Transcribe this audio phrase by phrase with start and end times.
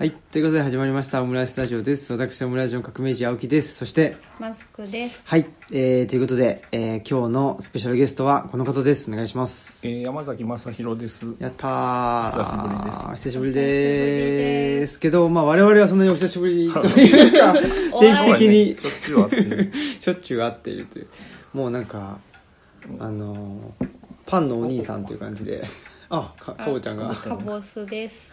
[0.00, 0.12] はい。
[0.12, 2.10] ということで始まりました、オムライスタジオです。
[2.10, 3.74] 私、オムライスの革命児青木です。
[3.74, 5.20] そして、マスクです。
[5.26, 5.46] はい。
[5.72, 9.10] えー、ということで、えー、今日のスペシャルゲストはこの方です。
[9.10, 9.86] お願いします。
[9.86, 11.26] えー、山崎正弘です。
[11.38, 12.38] やったー。
[12.38, 15.00] 久しぶりです久しぶりです。
[15.00, 17.52] けど、まあ我々はそんなにお久しぶりというか、
[18.00, 19.72] 定期的にしょっちゅう会ってる。
[19.76, 21.08] しょっちゅう会っているという。
[21.52, 22.18] もうなんか、
[22.98, 23.86] あのー、
[24.24, 25.62] パンのお兄さんという感じで、
[26.12, 28.32] あ、か、かぼちゃんが、カボスです。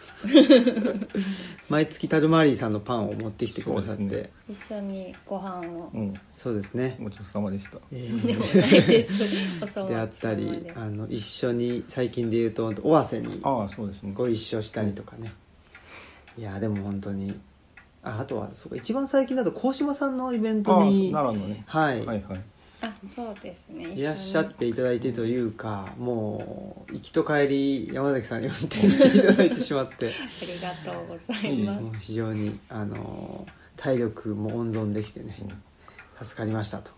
[1.68, 5.90] 毎月タルマリーさんのパンを持ってきてくださって、ね一緒にご飯を。
[5.94, 6.20] うん。
[6.28, 6.98] そうですね。
[7.00, 7.78] ごちそうさまでした。
[7.92, 14.12] えーであったりあの一緒に最近で言うと尾鷲にああ、そうですね。
[14.12, 15.32] ご一緒したりとかね、
[16.36, 17.38] いやでも本当に
[18.02, 21.62] ああとはそうか一番最近だと鴻島さんのイベンああ、トに奈良のね。
[21.66, 22.40] はい、はいはい。
[22.80, 23.88] あ、そうですね。
[23.88, 30.12] いらっしゃっていただいてというかもう行きと帰り山崎さんに運転していただいてしまってに。
[30.12, 35.36] ありがとうございまもう非常にあの体力も温存できてね
[36.22, 36.92] 助かりましたと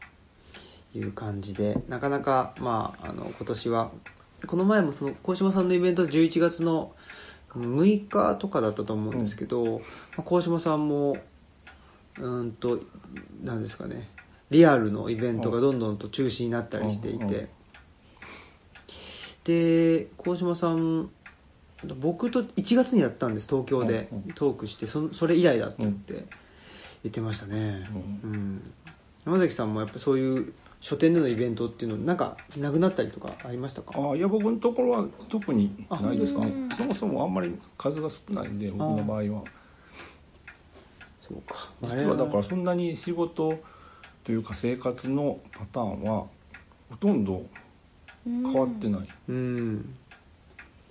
[0.94, 3.90] いう感じでなかなかまああの今年は
[4.46, 6.94] この前もその鴻島さんのイベント11月の
[7.54, 9.80] 6日とかだったと思うんですけど、
[10.16, 11.16] まあ鴻島さんも
[12.16, 12.80] うーんと
[13.42, 14.08] 何ですかね
[14.50, 17.48] リアルのイベントがどんどんと中止になったりしていて、
[19.44, 21.10] で鴻島さん
[21.98, 26.26] 僕と1月にやったんです東京でトークしてそそれ以来だって言って
[27.02, 27.88] 言ってましたね、
[28.22, 28.72] ううん。
[29.24, 33.92] 山崎さんもやっぱそういう書店でのイベントっていうのなんかなくなったりとかありましたか？
[33.94, 36.74] ああ、いや、僕のところは特にないですねあ。
[36.74, 39.44] そもそもあんまり数が少ないんで、僕の場合は。
[41.20, 41.70] そうか。
[41.82, 43.58] 実はだからそんなに仕事
[44.24, 46.26] というか生活のパターンは
[46.90, 47.44] ほとんど
[48.24, 49.08] 変わってない。
[49.28, 49.94] うん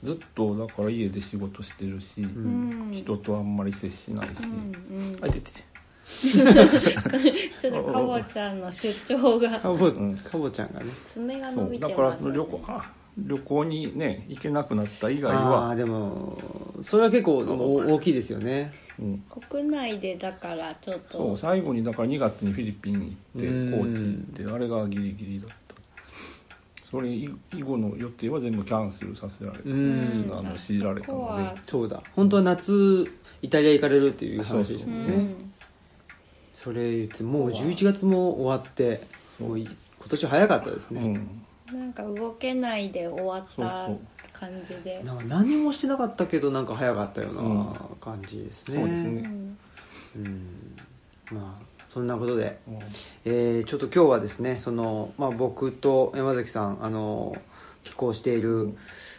[0.04, 2.90] ずっとだから家で仕事してるし、うん。
[2.92, 4.44] 人とあんまり接しないし。
[4.44, 5.26] うんうん。
[5.26, 5.70] あ、出てて。
[6.20, 12.34] ちょっとかぼちゃんの出張がかぼ,、んかぼちゃんがね爪がそう伸びてだからます、ね。
[12.34, 16.38] 旅行あ旅行にね行けなくなった以外ああは、ーでも
[16.82, 23.06] それは結構でも大きいですよねうん、国内でだからちょっそうと最後にだから2月にフィリピン行
[23.38, 23.94] ってうん。
[23.94, 25.56] 高知行ってあれがギリギリだった。
[26.90, 27.30] それ以
[27.62, 29.98] 後の予定は全部キャンセルさせられてうん。
[30.34, 31.62] あの強いられたので。
[31.64, 32.02] そうだ。
[32.16, 33.06] 本当は夏
[33.42, 35.18] イタリア行かれるっていう話でしたうもんね。
[35.18, 35.54] ん。
[36.54, 39.04] それ言ってもう11月も終わって
[39.40, 43.54] もうい今年早かったですうね、んなんか動けないで終わった。
[43.56, 44.00] そうそう
[44.40, 45.02] 感じで。
[45.04, 47.58] なんか何もしてなかったけどなんか早かったよううん。
[47.58, 49.10] な感じですね、そうですね。
[49.10, 49.58] うん。
[50.16, 50.76] うん
[51.32, 51.60] まあ
[51.94, 52.80] そんなことで、うん。
[53.26, 57.36] えーちょっと今日はですねその、まあ、僕と山崎さんあの
[57.84, 58.76] 寄稿している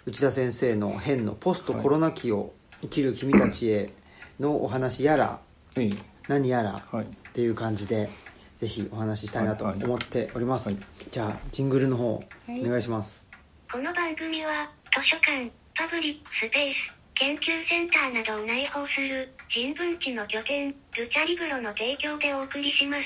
[0.06, 2.52] 内田先生の「変のポストコロナ期を
[2.82, 3.92] 生きる君たちへ」
[4.40, 5.40] のお話やら
[5.76, 5.92] ええ。
[6.28, 7.04] 何やらはい。
[7.04, 8.08] っていう感じで
[8.56, 9.74] ぜひお話ししたいなとはい。
[9.76, 9.84] はい。
[9.84, 10.78] 思っております、はい。
[11.10, 12.60] じゃあジングルの方はい。
[12.64, 13.26] お願いします、
[13.70, 23.04] この番組は図書館、パブリックスペース、研究センターなどを内包する人文地の拠点、ルチャリブロの提供でお送りします。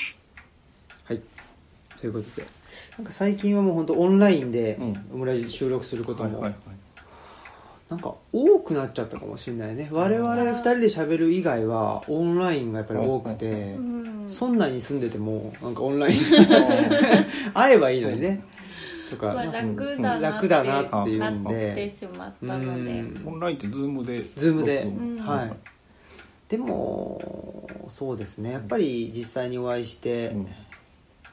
[1.04, 1.20] はい。
[2.00, 2.46] ということで
[2.98, 5.06] なんか最近はもう本当オンラインでうん。
[5.14, 6.54] オムライス収録することもはいはいはい。
[7.90, 9.90] なんか多くなっちゃったかもしれないね。
[9.92, 14.26] 我々2人で喋る以外はオンラインがやっぱり多くてうん。
[14.26, 16.16] 村内に住んでてもなんかオンライン。
[17.52, 18.42] 会えばいいのにね
[19.14, 19.26] とか。
[19.34, 22.90] まあ、まあ楽だなって楽だなっていうんなってでしまったので。
[23.00, 23.28] うん。
[23.28, 24.24] オンラインって Zoom で。
[24.36, 24.86] Zoom で。
[25.20, 25.52] はい。
[26.48, 28.52] でもそうですね。
[28.52, 30.46] やっぱり実際にお会いしてうんっ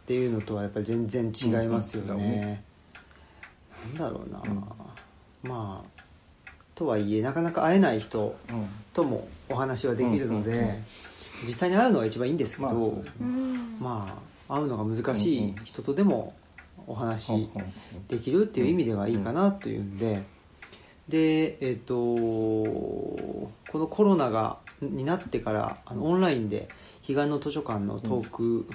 [0.05, 2.17] ていうのとはやっぱり全然違いますようん。
[2.17, 2.63] ね、
[3.97, 5.49] なんだろうな、うん。
[5.49, 6.01] まあ
[6.73, 10.57] とはいえなかなか会えない人うんともお話はできるので、うん。
[10.57, 10.65] うん。
[10.65, 10.83] うん。
[11.45, 13.03] 実際に会うのが一番いいんですけど、
[13.79, 14.19] ま
[14.49, 16.33] あ会うのが難しい人とでも
[16.91, 17.49] お話
[18.07, 20.23] できるっていう意味ではいいかなというんで。
[21.09, 26.69] でえっ、とこのコロナがになってからあのオンラインで
[27.05, 28.67] 彼岸の図書館のトーク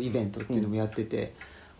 [0.00, 1.34] イベントっていうのもやってて、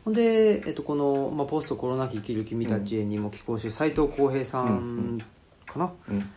[0.05, 5.21] ほんで、えっと、この、まあ、ポストコロナ期生きる君たちへにも寄稿して斎藤浩平さん
[5.67, 6.31] かな、うん。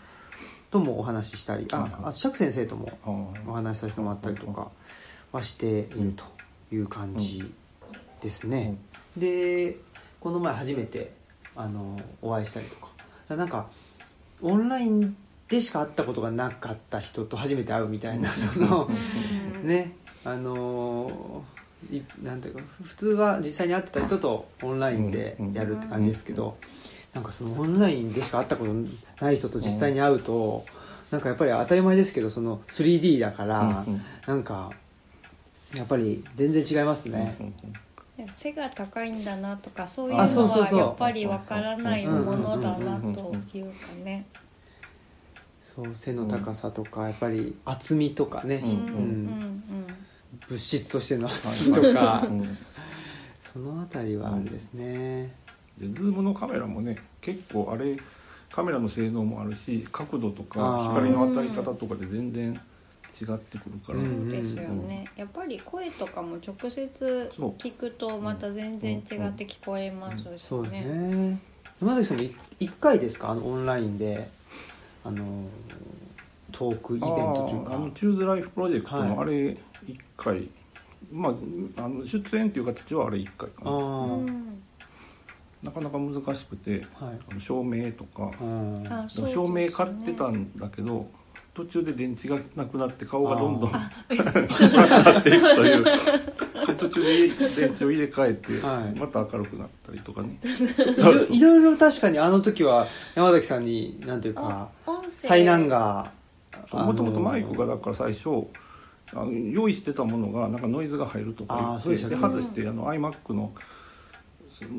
[0.69, 1.67] ともお話ししたり。
[1.71, 4.71] ああ釈先生ともお話しさせてもらったりとか
[5.31, 6.25] はしていると
[6.73, 7.53] いう感じ
[8.19, 8.75] ですね、
[9.17, 9.77] で
[10.19, 11.11] この前初めて
[11.55, 12.91] あのお会いしたりとか。
[13.35, 13.69] なんか
[14.41, 15.15] オンライン
[15.47, 18.89] でしか会ったことがなかった人と初めて会うみたいなその
[19.63, 19.93] ね
[20.23, 21.43] あの
[21.91, 26.57] いなんていうか普通は実際に会ってた人とオンラインでやるって感じですけど、
[27.13, 28.73] なんかそのオンラインでしか会ったこと
[29.19, 30.65] ない人と実際に会うと、
[31.09, 33.85] なんかやっぱり当たり前ですけどその 3D だから、
[34.27, 34.71] なんか
[35.75, 37.35] やっぱり全然違いますね、
[38.29, 44.25] 背が高いんだなとかそういうのはやっぱりわからないものだなというかね。
[45.63, 48.75] そう背の高さとかやっぱり厚みとかね、うんうん。
[48.75, 49.63] うん
[50.47, 52.57] 物質としての厚みとか、 うん。
[53.53, 55.35] そのあたりはあれですね、
[55.77, 57.97] でズームのカメラもね結構あれ
[58.49, 62.59] カメラの性能もあるし角度とか光の当たり方とかで全然
[63.19, 64.31] 違ってくるから、ううんん。
[64.31, 65.05] そうですよね。
[65.15, 69.03] やっぱり声とかも直接聞くとまた全然違っ
[69.33, 70.81] て聞こえますしね。
[70.83, 71.39] ね。
[71.81, 73.31] 山崎さんもい一回ですか？
[73.31, 74.29] あのオンラインで
[75.03, 75.45] あの
[76.51, 77.75] トークイベントというか。
[77.75, 79.57] あのチューズライフプロジェクトのはあれ1
[80.15, 80.47] 回、
[81.11, 81.33] まあ
[81.83, 83.71] あの出演っていう形はあれ1回かな。
[85.63, 87.19] なかなか難しくてはい。
[87.29, 88.31] あの照明とか。
[88.41, 91.09] うん照明ね買ってたんだけど
[91.53, 95.83] 途中で電池がなくなって顔がどんどんあなくなっていくという。
[95.83, 95.91] で
[96.75, 98.97] 途中で電池を入れ替えて、はい。
[98.97, 100.39] また明るくなったりとかね。
[101.29, 104.69] いろいろ確かにあの時は山崎さんになんていうか
[105.19, 106.11] 災難が
[106.71, 108.47] もともとマイクがだから最初
[109.13, 112.09] あの用意してたものがなんかノイズが入るとか言ってね。
[112.11, 113.51] で外してあの iMac の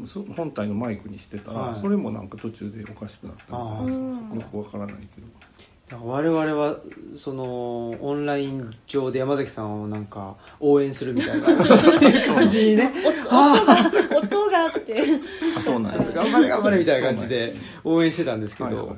[0.06, 1.80] そ本体のマイクにしてたら、はい。
[1.80, 3.42] それもなんか途中でおかしくなった
[3.82, 4.36] みたいな。
[4.36, 5.26] よくわからないけど
[6.00, 6.78] 我々は
[7.16, 11.46] そのオンライン上で山崎さんをなんか応援するみたいな。
[11.62, 12.92] そういう感じにね。
[13.26, 13.32] 音
[13.64, 15.02] が音があって。
[15.56, 17.54] あそうなんです頑張れ頑張れみたいな感じで
[17.84, 18.96] 応援してたんですけど、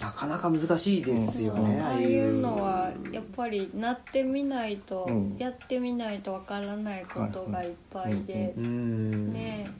[0.00, 1.82] なかなか難しいですよね、うん。
[1.82, 2.40] ああいう。
[2.40, 5.36] のはやっぱりなってみないと、うん。
[5.38, 8.54] やってみないとわからないことがいっぱいで。
[8.56, 9.32] う、ん。
[9.32, 9.70] ね。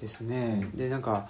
[0.00, 0.68] ですね。
[0.74, 1.28] でなんか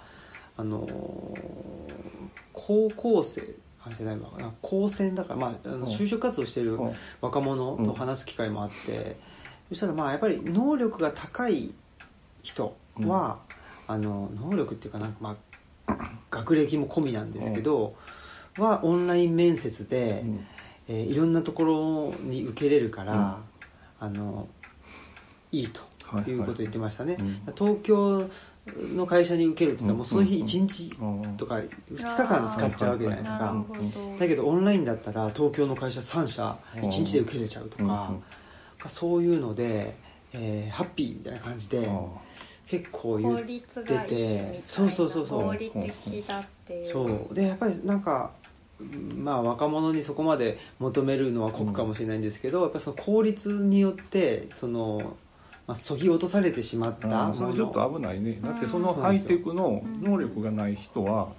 [0.57, 3.43] あのー高校生。
[3.83, 4.17] あじゃな
[4.63, 5.83] 高専だから、まあ、あのうん。
[5.83, 6.93] 就職活動してるうん。
[7.21, 9.17] 若者と話す機会もあって、
[9.69, 11.71] そしたらまあやっぱり能力が高い
[12.41, 13.39] 人は、
[13.87, 15.37] あの能力っていうかなんかま
[15.87, 15.95] あ
[16.31, 17.95] 学歴も込みなんですけど、
[18.57, 20.45] はオンライン面接で、うん。
[20.87, 23.39] えーいろんなところに受けれるから、
[23.99, 24.47] あの
[25.51, 26.33] いいとはいい。
[26.33, 27.53] うことを言ってましたね、うん。
[27.55, 28.29] 東京
[28.95, 30.43] の会社に受けるって言ったらもうその日うん。
[30.43, 31.37] 1日うん。
[31.37, 33.65] とか2日間使っちゃうわけじゃないですか。
[34.19, 38.13] だけどオンラインだったら東京の会社3社1日で受けれちゃうとか、
[38.87, 39.95] そういうので、
[40.33, 42.01] えーハッピーみたいな感じであ
[42.67, 45.43] 結構言効っ率がいいみたいなそうそうそうそう。
[45.43, 46.91] 合理的だっていう。
[46.91, 47.33] そう。
[47.33, 48.31] でやっぱりなんか
[48.79, 55.15] まあ若者にそこまで求めるのは酷かもしれないんですけど、やっぱその効率によってその、
[55.67, 58.39] まあ、そぎ落とされてしまったそれちょっと危ないね。
[58.43, 61.29] だってそのうんハイテクの能力がない人は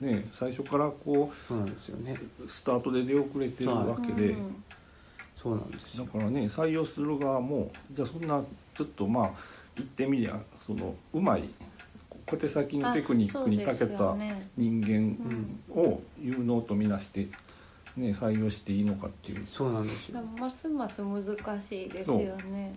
[0.00, 2.16] ね最初からこそうなんですよね。
[2.44, 4.64] うスタートで出遅れてるわけで、うん。
[5.40, 6.04] そうなんですよ。
[6.04, 8.42] だからね採用する側もじゃあそんな
[8.74, 9.30] ちょっとまあ
[9.76, 11.48] 言ってみりゃそのうまい
[12.26, 14.16] 小手先のテクニックに長けた
[14.56, 15.16] 人間
[15.74, 17.26] を有能とみなして、
[17.96, 19.46] ね、採用していいのかっていう。
[19.48, 20.20] そうなんですよ。
[20.38, 21.22] ますます難
[21.60, 22.74] しいですよね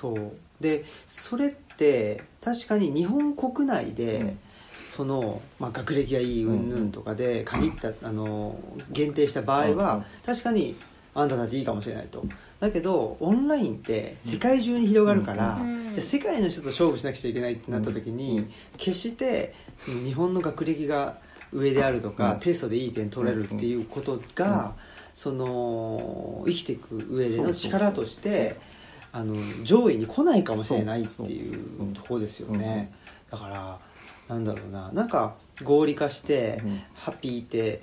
[0.00, 0.32] そう。
[0.60, 4.38] でそれって確かに日本国内で、うん。
[4.90, 8.54] その、まあ、学歴がいい云々とかで限った、あの
[8.90, 10.76] 限定した場合は、うん確かに
[11.14, 12.24] あんたたちいいかもしれないと。
[12.60, 21.18] だけどオンラインって世界中に広がるから、うんじゃあ世界の人と勝負しなくちゃいけないってなった時に、うん決してその日本の学歴が
[21.52, 24.74] 上であるとか、うんテストでいい点取れるっていうことが、
[25.14, 28.56] その生きていく上での力として
[29.16, 32.92] あの上位に来ないかもしれないっていそうところですよね、
[33.30, 33.78] だから
[34.28, 34.92] なんだろうな。
[34.92, 36.82] なんか合理化して、うん。
[36.94, 37.80] ハッピーって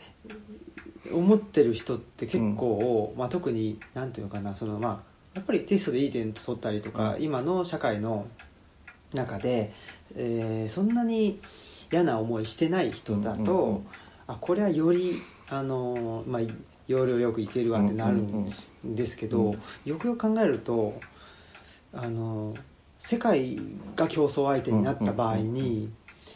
[1.12, 4.54] 思ってる人って結構、まあ、特になんていうのかな。
[4.54, 8.28] そのまあやっぱりテストでいい点取ったりとか、今の社会の
[9.16, 9.74] 中で、
[10.16, 11.40] えーそんなに
[11.92, 13.86] 嫌な思いしてない人だと、うんうんうん。
[14.28, 15.14] あこれはより
[15.50, 16.42] あの、まあ、
[16.88, 18.28] 要領よくいけるわってなるうん
[18.84, 19.52] うんんですけど、うん。
[19.86, 21.00] よくよく考えると
[21.94, 22.56] あの
[22.98, 23.60] 世界
[23.96, 25.92] が競争相手になった場合に、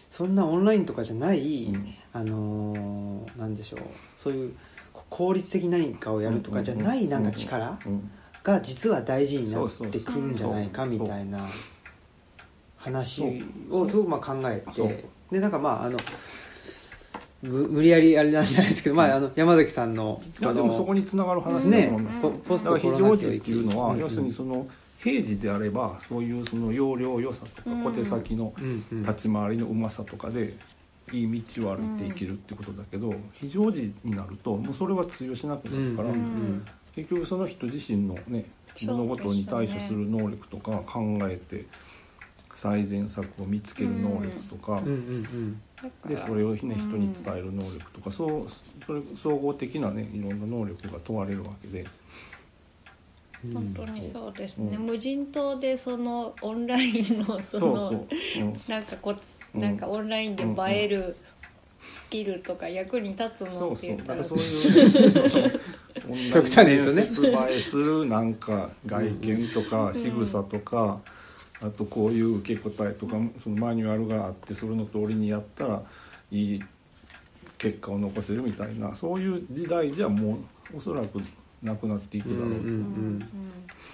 [0.10, 1.96] そんなオンラインとかじゃない、うん。
[2.14, 3.80] あのなんでしょう
[4.18, 4.54] そういう
[4.92, 8.10] こ効率的何かをやるとかじゃないなんか力うん。
[8.44, 11.46] が実は大事になってくるんじゃないかみたいな
[12.78, 13.22] 話
[13.70, 15.98] をすごくまあ考えてでなんかまああの
[17.44, 24.00] む無理やりあれなんじゃないですけど、まあ、あの山崎さんのいやでもそこにつながる話だとね思います、ポポストコロナ常時っていうのは、うんうん。
[24.00, 24.66] 要するにその
[25.00, 27.84] 平時であればそういうその容量良さとかうん。
[27.84, 28.54] 小手先の
[28.92, 30.56] 立ち回りのうまさとかで
[31.12, 38.46] いい道を歩いていけるってことだけど、非常時になるともうそれは通用しなくなるから、うん結局その人自身のね
[38.82, 41.00] 物事に対処する能力とか考
[41.30, 41.66] えて
[42.56, 44.82] 最善策を見つける能力とか、
[46.10, 48.48] でそれを、ね、人に伝える能力とか、そう
[48.84, 51.86] それ総合的なねいろんな能力が問われるわけで。
[53.46, 53.54] うん。
[53.54, 54.86] 本当にそうですね、うん。
[54.86, 58.08] 無人島でそのオンラインのその
[58.68, 59.16] なんかこ
[59.54, 59.62] うん。
[59.62, 61.16] なんかオンラインで映える
[61.80, 63.74] スキルとか役に立つのそうそう。
[63.74, 65.60] って言っただかららそういう
[66.10, 67.02] オンライ極端に言うとンね
[67.52, 71.00] 映えするなんか外見とか仕草とか、
[71.62, 75.82] あとこういう受け答えとかそのマニュアルがあってそれの通りにやったら
[76.32, 76.64] いい
[77.58, 80.40] 結果を残せるみたいなそういう時代じゃも
[80.74, 81.20] うおそらく
[81.64, 83.30] なくなっていくだろう、うんうんうん。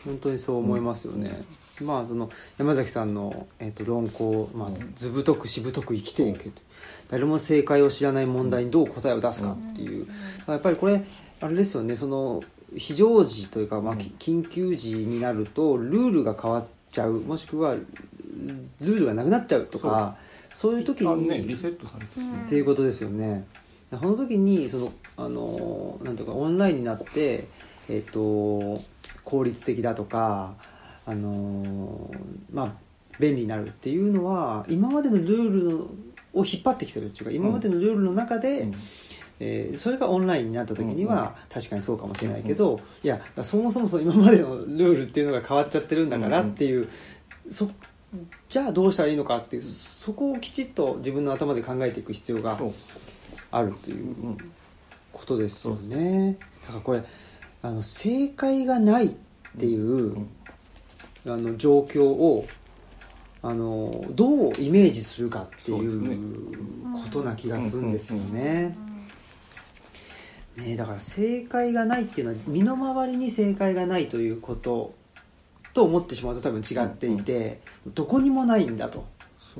[0.06, 1.44] 本当にそう思いますよね、
[1.82, 6.62] まあその山崎さんの、えー、と論考、まあ、ずぶとくしぶとく生きていけと。
[7.10, 10.08] 誰も正解を知らない問題にどう答えを出すかっていう、
[10.48, 11.04] やっぱりこれ
[11.42, 11.96] あれですよね。
[11.96, 12.42] その
[12.76, 14.00] 非常時というか、まあ、うん。
[14.00, 17.14] 緊急時になるとルールが変わっちゃう。
[17.14, 20.18] もしくはルールがなくなっちゃうとか
[20.54, 20.80] そう。
[20.80, 23.46] いう時に、ねリセットされてっていうことですよね。
[24.00, 27.48] その時にそのあのなんとかオンラインになって
[27.90, 28.80] えっ、と
[29.24, 30.56] 効率的だとか
[31.06, 32.10] あの
[32.52, 32.74] まあ
[33.20, 35.76] 便利になるっていうのは今までのルールの
[36.34, 38.76] を引っ張ってきてるっていうか今までのルールの中で、うん。
[39.40, 46.88] えーそれがオンラインになった時には確かにそうかもしれないけど、いやそもそもその今までのルールっていうのが変わっちゃってるんだからっていう、
[47.50, 47.70] そ
[48.50, 52.60] じゃあどうしたらいいのかっていうそこをきちっと自分の頭で考えていく必要が
[53.56, 54.38] あるといううん
[55.12, 56.38] ことですよね。
[56.64, 57.04] だからこれ
[57.62, 59.10] あの正解がないっ
[59.58, 60.28] ていう、うん。
[61.26, 62.46] あの状況を
[63.42, 65.84] あのどうイメージするかっていそう
[66.94, 68.76] ことな気がするんですよね。
[70.58, 74.94] ねだから正解がないっていうのは身の回りに正解がないということ
[75.74, 77.62] と思ってしまうと多分違っていて、
[77.94, 79.06] どこにもないんだと。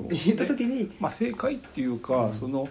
[0.08, 2.68] 言った時にまあ、正解っていうか、その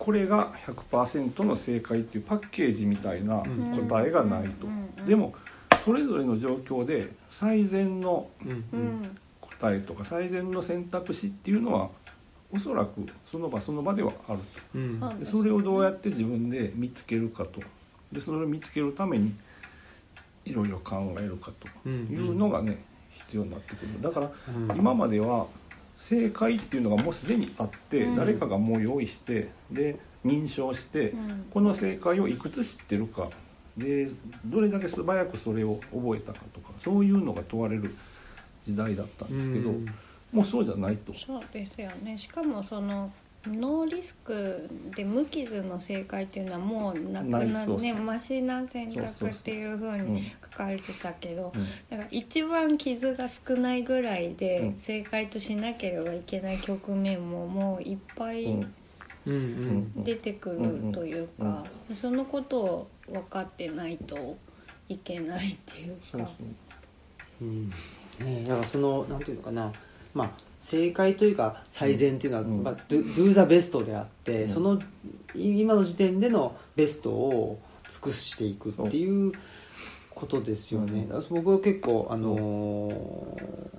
[0.00, 3.42] これが100%の正解っていうパッケージみたいな
[3.86, 5.34] 答えがないと、うんでも
[5.84, 8.28] それぞれの状況で最善の
[9.40, 11.88] 答えとか最善の選択肢っていうのは
[12.52, 14.40] おそらくその場その場ではある
[14.74, 15.18] うん。
[15.18, 17.62] でそれをどうやって自分で見つけるかと。
[18.12, 19.32] でそれを見つけるために
[20.44, 21.50] いろいろ考えるか
[21.82, 24.02] というのがね必要になってくる。
[24.02, 24.76] だからうん。
[24.76, 25.46] 今までは
[26.00, 28.14] 正解っていうのがもうすでにあって、うん。
[28.14, 31.46] 誰かがもう用意してで認証して、うん。
[31.50, 33.28] この正解をいくつ知ってるか。
[33.76, 34.10] で
[34.46, 37.94] どれだけ素早くそれを覚えたかとかそういうのが問われる
[38.64, 39.86] 時代だったんですけど、うん。
[40.32, 41.12] もうそうじゃないと。
[41.14, 42.16] そうですよね。
[42.16, 43.12] しかもその
[43.46, 50.14] ノーリスクで無傷の正解っていうのはもうなくなないそうそうねマシな選択っていうふううん。
[50.14, 51.64] に書かれてたけど、うん。
[51.88, 58.62] だから一番傷が少ないぐらいでうん正解としなければいけない局面ももういっぱい
[59.24, 64.36] 出てくるというか、そのことを分かってないと
[64.88, 66.28] いけないっていうか。
[67.40, 67.70] うん。
[68.18, 69.72] ね、だからそのなんていうのかな、
[70.12, 72.62] まあ、正解というか最善っていうのは、うん。
[72.62, 74.48] まあ、do, do the best であって、うん。
[74.48, 74.80] その
[75.34, 79.32] い今の時点でのベストを尽くしていくっていう
[80.10, 83.70] ことですよね、僕は結構あのー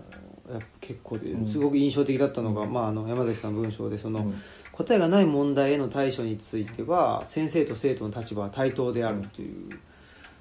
[0.82, 4.42] 結構すごく印象的だったのが、まあ、あの山崎さんの文章でその、うん。
[4.74, 9.80] 答えがない問題への対処については先生と生徒の立場は対等であるという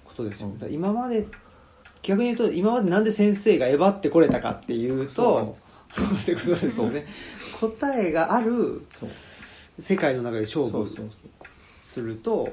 [0.05, 0.49] ことですよ。
[0.49, 1.27] ね、今まで
[2.03, 5.57] 逆に言うと今までなんで先生がえばってこれたかっていうと
[6.21, 7.07] ってことですよね。
[7.61, 8.87] 答えがある
[9.79, 10.87] 世界の中で勝負
[11.79, 12.53] すると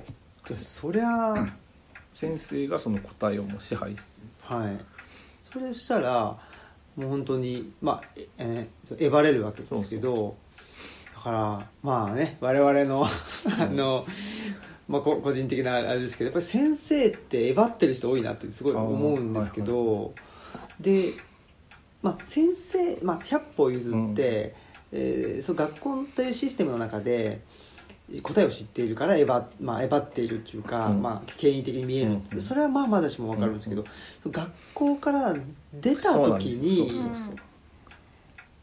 [0.57, 1.35] そりゃ
[2.13, 4.01] 先生がその答えをもう支配して
[4.41, 4.77] はい。
[5.51, 6.37] それしたら
[6.95, 10.35] もう本当にまあええーえばれるわけですけど
[11.15, 13.05] だからまあね我々の
[13.59, 14.05] あの、
[14.87, 20.13] まあ、こ個人的なあれですけどやっぱり先生ってえばってる人多いなってすごい思うんですけど、
[20.79, 21.13] で、
[22.07, 24.55] まあ、先生、まあ、100歩譲って、
[24.91, 27.41] えーその学校というシステムの中で
[28.23, 31.01] 答えを知っているからえば,、まあ、えばっているっていうか、うん。
[31.01, 32.35] まあ、権威的に見えるう。
[32.37, 33.83] んそれはまあまだしも分かるんですけど、
[34.25, 35.35] 学校から
[35.73, 36.89] 出た時に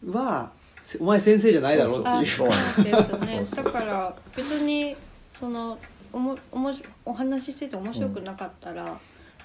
[0.07, 0.51] は
[0.83, 2.27] せお前先生じゃないだろうってあいう。
[2.27, 4.97] そうですねそうそうだから別に
[5.31, 5.79] その
[6.13, 8.99] おもおもしお話ししてて面白くなかったら、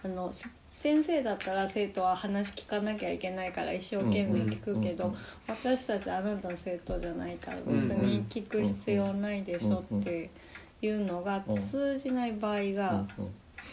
[0.03, 0.47] あのせ
[0.81, 5.13] 先生だったら生徒は話聞かなきゃいけないから一生懸命聞くけど、
[5.45, 10.29] 私たちあなたの生徒じゃないから別に聞く必要ないでしょって
[10.81, 13.05] いうのが通じない場合が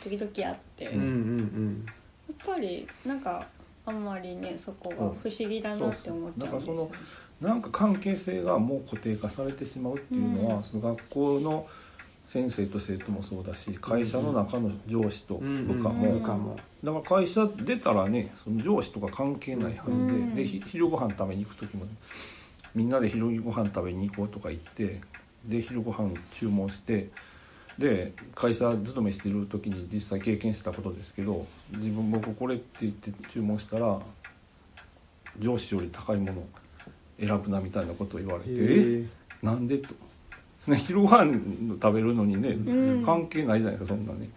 [0.02, 0.94] 時々あって、やっ
[2.44, 3.46] ぱりなんか
[3.84, 6.90] あんまりねそこが不思議だなって思っちゃうんですよ、
[7.40, 10.64] なんか関係性がもう固定化されてしまうっていうのは、うん。
[10.64, 11.68] その学校の
[12.28, 16.56] 先生と生徒もそうだし会社の中の上司とうん部下も、部下も。
[16.82, 20.34] だから会社出たらねその上司とか関係ないはずで,、うん。
[20.34, 21.90] でひ昼ご飯食べに行く時も、ね、
[22.74, 25.00] みんなで昼ご飯食べに行こうとか言って
[25.46, 27.10] で昼ご飯注文して
[27.78, 34.00] で会社勤めしてる時に実際経験したことですけど自分僕これって言って注文したら
[35.38, 36.48] 上司より高いものを
[37.20, 38.54] 選ぶなみたいなことを言われてへ
[39.02, 39.04] え？
[39.42, 39.78] なんで？
[39.78, 39.94] と、
[40.66, 41.32] ね、昼ご飯
[41.80, 43.04] 食べるのにね、うん。
[43.04, 44.28] 関係ないじゃないですかそんなね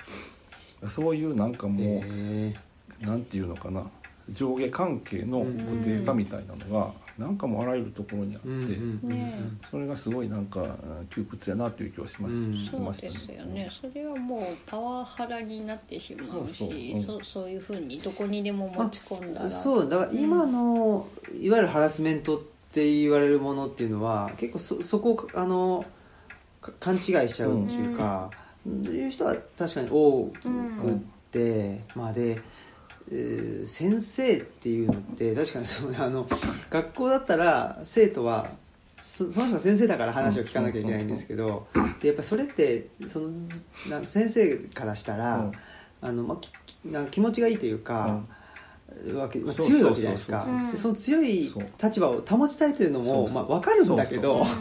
[0.88, 2.56] そういうなんかもう、え。
[3.02, 3.84] なんていうのかな
[4.32, 12.58] 上下関係の固定化みたいなのが、なんかもうあらゆるところにあって、うんうんそれがすごいなんかうん窮屈やなという気はしまし,、うん。
[12.58, 13.70] してそうですよね。
[13.82, 16.70] それはもうパワハラになってしまうしそうそう。
[16.70, 17.02] うん。
[17.02, 19.50] そうそういうふうにどこにでも持ち込んだら。
[19.50, 21.08] そうだから今の
[21.42, 25.99] いわゆるハラスメントって言われるものっていうのは結構そそこをあのか
[26.80, 28.30] 勘違いしちゃうっていうか、
[28.66, 28.70] い
[29.08, 30.96] う人は確かに多くっ
[31.32, 32.42] て、まあで、
[33.12, 36.28] えー先生っていうのって確かにそうあの
[36.70, 38.52] 学校だったら生徒は
[38.98, 41.68] そその人が先生だから話を聞かなきゃいけないんですけど、
[42.02, 43.32] でやっぱそれってその
[43.90, 45.52] な先生からしたら、うん。
[46.02, 48.24] あのまあ、ききなんか気持ちがいいというか、
[49.16, 50.42] わけまあ、強いわけじゃないですか。
[50.42, 54.58] そうそうそうでその強い立場を保ちたいというのもまあ、分かるんだけどそ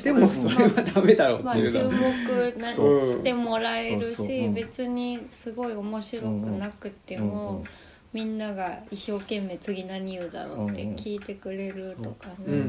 [0.00, 4.50] う でもそれはダメだろうっていうまあ注の目なそうしてもらえるしう。
[4.50, 7.64] ん別にすごい面白くなくてうんうんも
[8.12, 12.64] みんなが一生懸命次何言うだろうって聞いてくれるとかね。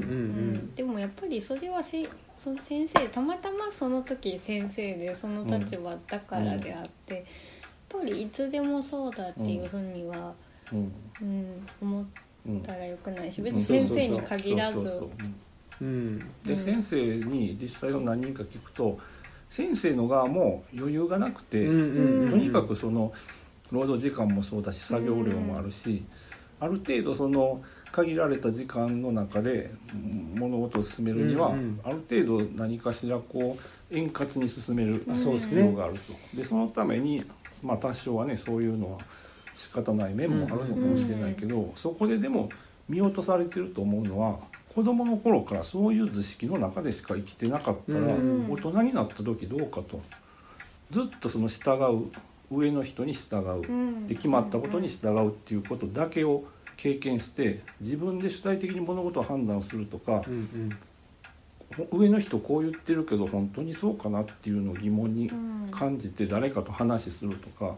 [0.75, 2.08] でもやっぱりそれはせ
[2.39, 7.23] その先生たまたまその時先生でその立場だからであってやっ
[8.02, 10.34] ぱりいつでもそうだっていうふうには、
[10.71, 10.91] うん。
[11.21, 12.06] うん、思っ
[12.47, 13.45] うんたらよくないしうん。
[13.45, 14.73] 別に先生に限らず。
[14.76, 15.10] そうそうそう。
[15.82, 15.88] うん。
[15.88, 16.60] うんで、うん。
[16.60, 18.99] 先生に実際の何人か聞くと
[19.49, 22.32] 先生の側も余裕がなくて、うんうんうん。
[22.32, 23.13] とにかくその
[23.71, 26.06] 労働時間もそうだし作業量もあるし、
[26.60, 31.80] ある程度その限られた時間の中でうん物事を進めるには、うんうん。
[31.84, 33.58] ある程度何かしらこ
[33.91, 36.13] う円滑に進めるあそうです必ね要があると。
[36.36, 37.23] でそのために、
[37.62, 38.99] まあ、多少はねそういうのは
[39.56, 42.50] 仕方ない面もあるのかもしれないけど、そこででも
[42.89, 44.38] 見落とされてると思うのは
[44.74, 50.02] 子供の頃からそういう図式の中でしか生きてなかったら、うん大人になった時どうかと。
[50.92, 52.12] ずっとその従う
[52.52, 54.08] 上の人に従う、ん。
[54.08, 56.44] で決まったことに従うっていうことだけを
[56.78, 60.70] 経験して自分で主体的に物事を判断するとかう、ん
[61.92, 65.70] 上の人こう言ってるけど本当にそうかなっていうのを疑問にうん。
[65.72, 67.76] 感じて誰かと話するとか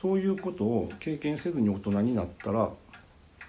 [0.00, 2.70] そういうことを経験せずに大人になったら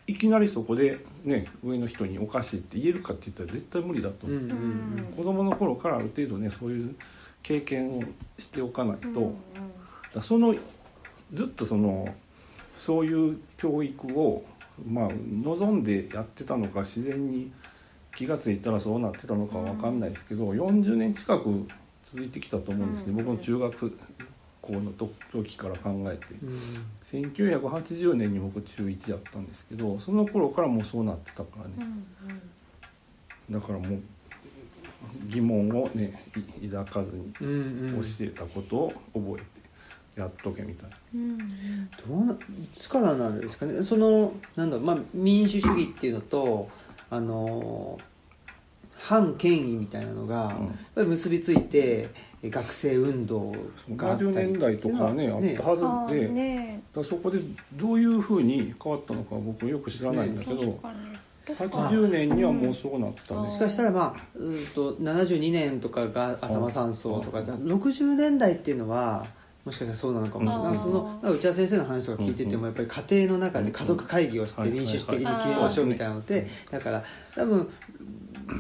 [0.08, 4.58] いきなりそこでね上の人におかしいって言えるかって言ったら絶対無理だと思う、うんうん
[4.98, 5.14] うん。
[5.16, 6.96] 子供の頃からある程度ねそういう
[7.44, 8.04] 経験を
[8.38, 9.36] しておかないと、うんうん。
[10.14, 10.56] だその
[11.32, 12.14] ずっとその
[12.78, 14.44] そういう教育を
[14.86, 15.10] まあ
[15.44, 17.52] 望んでやってたのか自然に
[18.16, 21.68] 気が付いたらそうなってたのかわかんないですけど、40年近く
[22.04, 23.26] 続いてきたと思うんですね、うん。
[23.26, 23.98] 僕の中学
[24.62, 24.94] 校の
[25.32, 26.36] 時から考えて。
[26.42, 26.50] うん。
[27.04, 31.94] 1980年に僕中1だったんですけどその頃からもうそうなってたからね、
[33.50, 34.00] だからもう
[35.28, 36.24] 疑問をね
[36.62, 37.52] い抱かずにうんう
[38.00, 38.02] ん。
[38.02, 40.98] 教えたことを覚えてやっとけみたいな。
[41.16, 41.46] うんど
[42.10, 42.38] うない
[42.72, 43.84] つからなんですかね？
[43.84, 46.70] そのなんだろう、まあ、民主主義っていうのと
[47.10, 48.00] あの
[48.96, 50.66] 反権威みたいなのが、うん。
[50.68, 52.10] やっぱり結びついて
[52.50, 53.54] 学生運動
[53.96, 55.30] があったり70年代とかはね。
[55.30, 56.84] あったはずあで、ーね。
[56.94, 57.40] だそこで
[57.74, 60.80] どういうふうに変わったのか僕よく知らないんだけど、
[61.46, 69.26] 80年にはもうそうなってたうんしかしたらまあうんと72年とかが浅間山荘とかで60年代っていうのは
[69.66, 70.64] もしかしたらそうなのかも、うん。
[70.64, 74.74] なんかその内田先生の話とか聞いててもやっぱり家庭の中で家族会議をしてうん。
[74.74, 77.04] 民主主的にはい決めましょうみたいなのでだから
[77.36, 77.70] 多分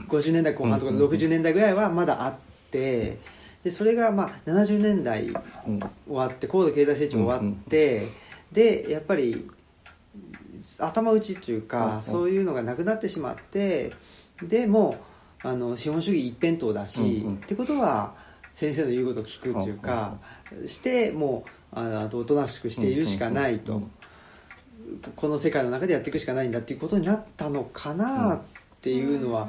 [0.08, 2.36] 50年代後半とかうんうん60年代ぐらいはまだあっ
[2.70, 3.18] て
[3.64, 5.28] でそれがまあ70年代
[5.68, 5.80] うん。
[5.80, 8.02] 終わって高度経済成長終わって、
[8.52, 9.50] でやっぱり
[10.80, 13.94] 頭打ちというか、そういうのがなくなってしまって
[14.42, 14.98] でも
[15.44, 18.14] うあの資本主義一辺倒だし、ってことは
[18.54, 20.18] 先生の言うことを聞くというか、
[20.66, 23.76] してもうあのあとおとなしくしているしかないと。
[23.76, 23.92] うん
[25.16, 28.42] この世界の中でやっていくしかないんだっていうことになったのかなっ
[28.82, 29.48] ていうのは、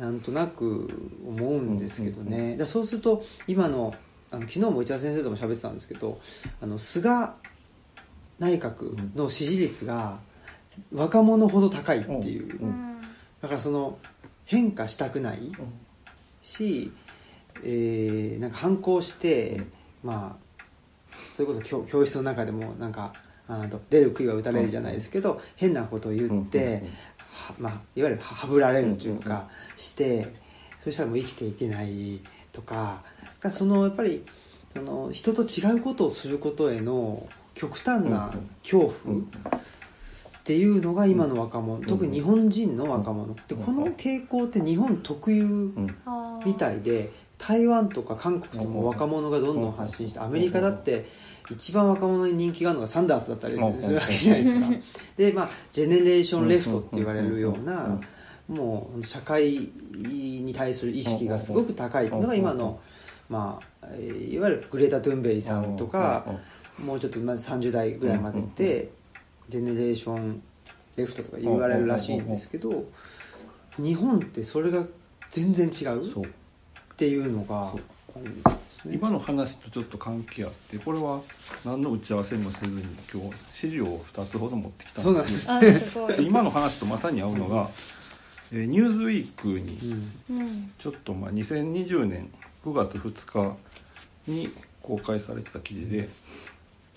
[0.00, 0.88] なんとなく
[1.26, 3.94] 思うんですけどね、だそうすると今の
[4.30, 6.18] あの昨日も内田先生とも喋ってたんですけど
[6.62, 7.10] あの菅
[8.38, 10.18] 内閣の支持率が
[10.94, 12.58] 若者ほど高いっていう、
[13.42, 13.98] だからその
[14.46, 15.52] 変化したくない
[16.40, 16.92] し、
[17.62, 19.60] えーなんか反抗して、
[20.02, 20.64] まあ
[21.36, 23.12] それこそ教教室の中でもなんか
[23.46, 26.84] あの出る杭は打たれるじゃないですけど、変なことを言って、
[27.58, 30.28] まあ、いわゆるはぶられるというかして、
[30.84, 32.20] そしたらもう生きていけない
[32.52, 33.02] とか
[33.40, 34.24] がそのやっぱり
[34.72, 39.20] その人と違うことをすることへの極端な恐怖っ
[40.44, 45.96] ていうのが今の若者、特に日本人の若者でこの傾向って日本特有うん。
[46.44, 51.06] みたいで台湾とか韓国とかも若者がどんどん発信してアメリカだって
[51.50, 54.66] 一番若者に人気があるのがサンダースだったりするわけじゃないですか。
[55.16, 58.00] でまあ Generation Left って言われるような
[58.48, 62.80] もう社会に対する意識がすごく高いっていうのが今の
[63.28, 66.26] まあえーいわゆるグレータ・トゥンベリさんとか
[66.84, 68.90] もうちょっとまず30代ぐらいまでで
[69.48, 72.84] Generation Left とか言われるらしいんですけど
[73.78, 74.84] 日本ってそれが
[75.30, 76.26] 全然違うっ
[76.96, 77.74] ていうのが
[78.86, 81.20] 今の話とちょっと関係あってこれは
[81.64, 85.52] 何の打ち合わせもせずに今日資料を2つほど持ってきたんです。
[85.52, 85.82] んで
[86.24, 87.70] 今の話とまさに合うのが
[88.52, 89.78] 「えーニューズウィークに
[90.78, 92.30] ちょっとまあ2020年
[92.64, 93.56] 9月2日
[94.26, 94.50] に
[94.82, 96.08] 公開されてた記事で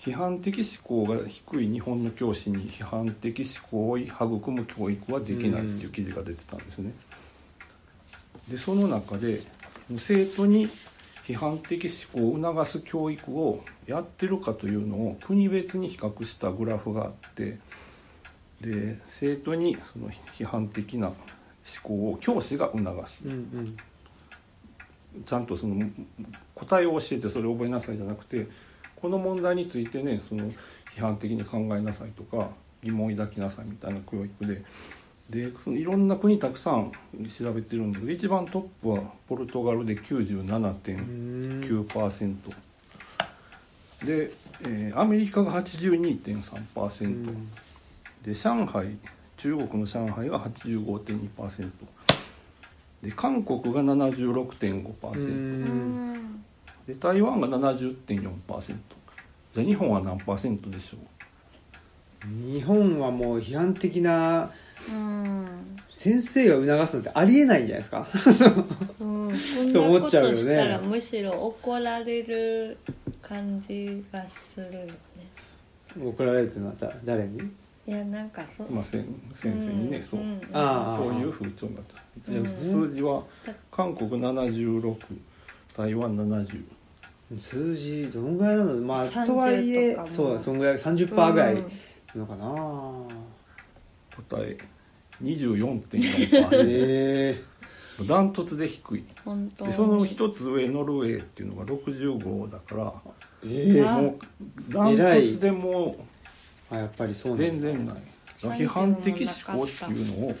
[0.00, 6.92] 批判的思考が低い日本の教師に批判的思考を育む教育はできないっていう記事が出てたんですね。
[8.48, 9.42] でその中で
[9.96, 10.68] 生徒に
[11.26, 17.58] 批判的思考を促す教育をやってるかというのを国別に比較したグラフがあって
[18.60, 21.16] で生徒にその批判的な思
[21.82, 23.24] 考を教師が促す。
[23.24, 23.76] うんうん。
[25.24, 25.88] ちゃんとその
[26.54, 28.48] 答えを教えてそれを覚えなさいじゃなくて
[28.96, 30.50] この問題についてねその
[30.96, 32.50] 批判的に考えなさいとか
[32.82, 34.62] 疑問を抱きなさいみたいな教育で
[35.30, 36.92] でいろんな国たくさん
[37.38, 42.34] 調べてるんだけど一番トップはポルトガルで97.9%
[44.04, 44.30] で、
[44.62, 47.48] えーアメリカが82.3%、うん。
[48.22, 48.96] で上海
[49.36, 51.70] 中国の上海が85.2%
[53.02, 56.12] で韓国が76.5%、うん。
[56.14, 56.44] ん
[56.86, 58.76] で台湾が70.4%
[59.54, 60.98] じゃあ日本は何パーセントでしょ
[62.24, 64.50] 日本はもう批判的な
[64.90, 65.46] うん。
[65.90, 68.06] 先生が促すなんてありえないんじゃないですか？
[69.00, 69.32] うん。
[69.72, 70.38] と思っちゃうよね。
[70.38, 72.76] したらむしろ怒られる
[73.22, 74.92] 感じがするよね。
[76.02, 77.38] 怒られるっていうのはだ誰に？
[77.86, 78.72] いやなんかそう。
[78.72, 82.32] まあ、先先生にね、そう、んあそういう風潮になった。
[82.32, 82.46] でうん。
[82.46, 83.22] 数字は
[83.70, 84.96] 韓国76
[85.76, 86.64] 台湾70
[87.38, 88.80] 数字どのぐらいなの？
[88.82, 91.54] まあ30とはいえそうだそのぐらい30%ぐらい。
[91.54, 91.64] うん
[92.18, 93.08] のかな？
[94.28, 94.56] 答え
[95.22, 97.42] 24.4%え。
[98.06, 99.04] ダントツで低い。
[99.24, 99.70] 本当に。
[99.70, 103.82] でその一つ上ノルウェーっていうのが65だからー、え。
[103.82, 104.18] ーあもう
[104.72, 105.96] ダントツでも
[106.70, 107.96] あやっぱりそう全然ない。
[108.40, 110.34] 批判的思考っていうのを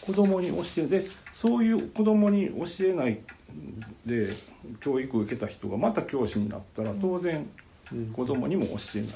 [0.00, 3.20] 子供に教えでそういう子供に教えない
[4.04, 4.34] で
[4.80, 7.48] 教育を受けた人がまた教師になったら当然
[7.92, 9.10] うん子供にも教えない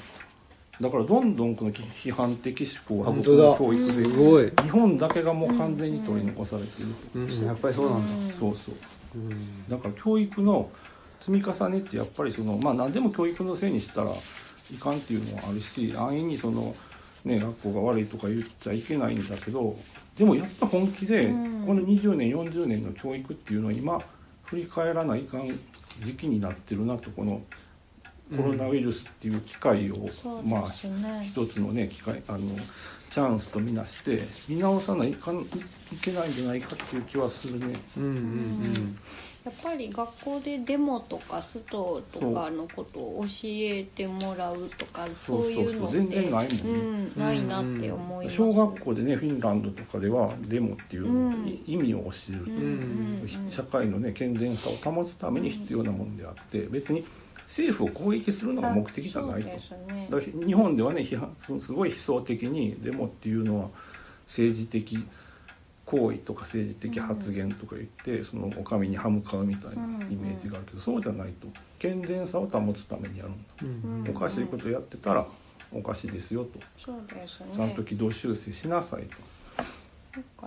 [0.81, 8.75] だからどんどんこの批判的思考を本育む当だ教育で、日本だけがもう完全に取り残されていると、うん、やっぱりそうなんだ、そうそう。
[9.15, 10.69] うんだから教育の
[11.19, 14.11] 積み重ねってやっぱりそのまあ何でも教育のせいにしたら
[14.71, 16.75] いかんっていうのはあるし安易にその
[17.23, 19.77] ね学校が悪いとか言っちゃいけないんだけど
[20.17, 21.29] でもやっぱ本気でこ
[21.73, 23.99] の20年40年の教育っていうのは今
[24.43, 25.47] 振り返らないかん
[26.01, 27.41] 時期になってるなとこの
[28.35, 30.71] コロナウイルスっていう機会を、そうまあ
[31.21, 32.39] 一つのね機会あの
[33.11, 35.47] チャンスとみなして見直さないかんい
[36.01, 37.79] けないんじゃないかっていう気はするね。
[37.97, 38.97] うんうん
[39.45, 46.49] やっぱり学校でデモとかストとかのことを教えてもらうとかそうそういうのってそうそう全然ないもんね。
[46.63, 51.47] うん、ないなって思います、小学校でねフィンランドとかではデモっていうのをうん。
[51.47, 53.51] い意味を教えると、うんうんうん。
[53.51, 57.05] 社会のね健全さを保つために必要なものであって別に
[57.45, 59.47] 政府を攻撃するのが目的じゃないと。
[59.93, 60.07] ね。
[60.09, 63.69] だから日本ではね批判そのすごい悲壮的にデモっていうのは
[64.25, 65.05] 政治的
[65.85, 71.47] 行為とか政治的発言とか言って、そのお上に歯向かうみたいなイメージがあるけど、そうじゃないと。
[71.77, 74.01] 健全さを保つためにやるんだ、うん。
[74.01, 75.27] うんおかしいことやってたら
[75.71, 76.59] おかしいですよと。
[76.83, 79.09] そうですちゃんねと軌道修正しなさいと。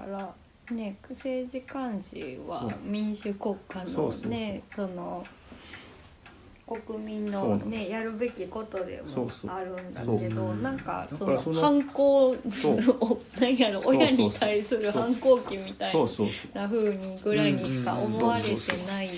[0.01, 0.35] だから
[0.75, 4.31] ね政治監視は民主国家のそうそうそう。
[4.31, 5.25] ねその
[6.69, 12.37] 国民のねやるべきことでもあるんだけどなんかその反抗
[13.41, 18.51] 何 やろ親に対する反抗期みたいそうそうにぐらいにしか思われて
[18.87, 19.09] ない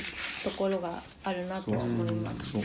[0.44, 2.56] ところがあるなと思います。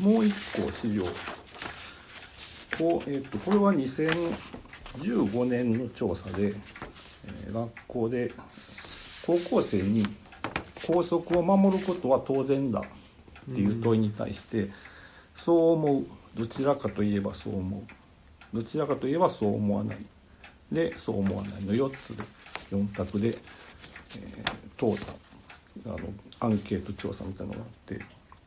[0.00, 1.04] もう一個資料。
[2.78, 6.54] こう、えっとこれは2015年の調査で、
[7.26, 8.32] えー学校で
[9.26, 10.06] 高校生に
[10.86, 12.82] 校則を守ることは当然だ
[13.50, 14.68] っていう問いに対して、
[15.36, 16.04] そう思う。
[16.34, 18.56] どちらかといえばそう思う。
[18.56, 19.98] どちらかといえばそう思わない。
[20.70, 22.22] でそう思わないの4つで
[22.70, 23.28] 4択で、
[24.16, 25.12] えー通った
[25.90, 25.98] あの
[26.40, 27.94] アンケート調査みたいなのがあって。
[27.96, 28.04] で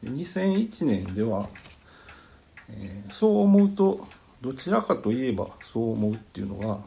[0.10, 1.48] 2001年では、
[2.70, 4.08] えーそう思うと
[4.42, 6.78] どちらかといえばそう思うっていうのが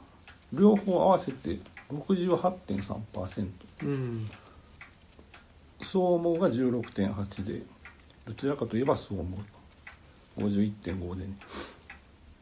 [0.52, 1.58] 両方合わせて
[1.92, 3.48] 68.3%
[3.82, 4.30] うん。
[5.82, 7.62] そう思うが16.8で
[8.28, 9.40] どちらかといえばそう思う。
[10.40, 11.32] と51.5でね。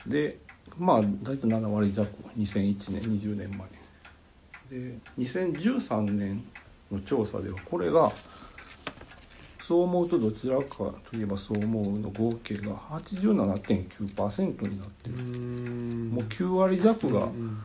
[0.07, 0.39] で
[0.77, 3.69] まあ大体7割弱2001年20年前
[4.71, 6.45] で2013年
[6.91, 8.11] の調査ではこれが
[9.61, 16.11] そう思うとどちらかといえばそう思うの合計が87.9%になってうる、ん。
[16.11, 17.63] もう9割弱がうん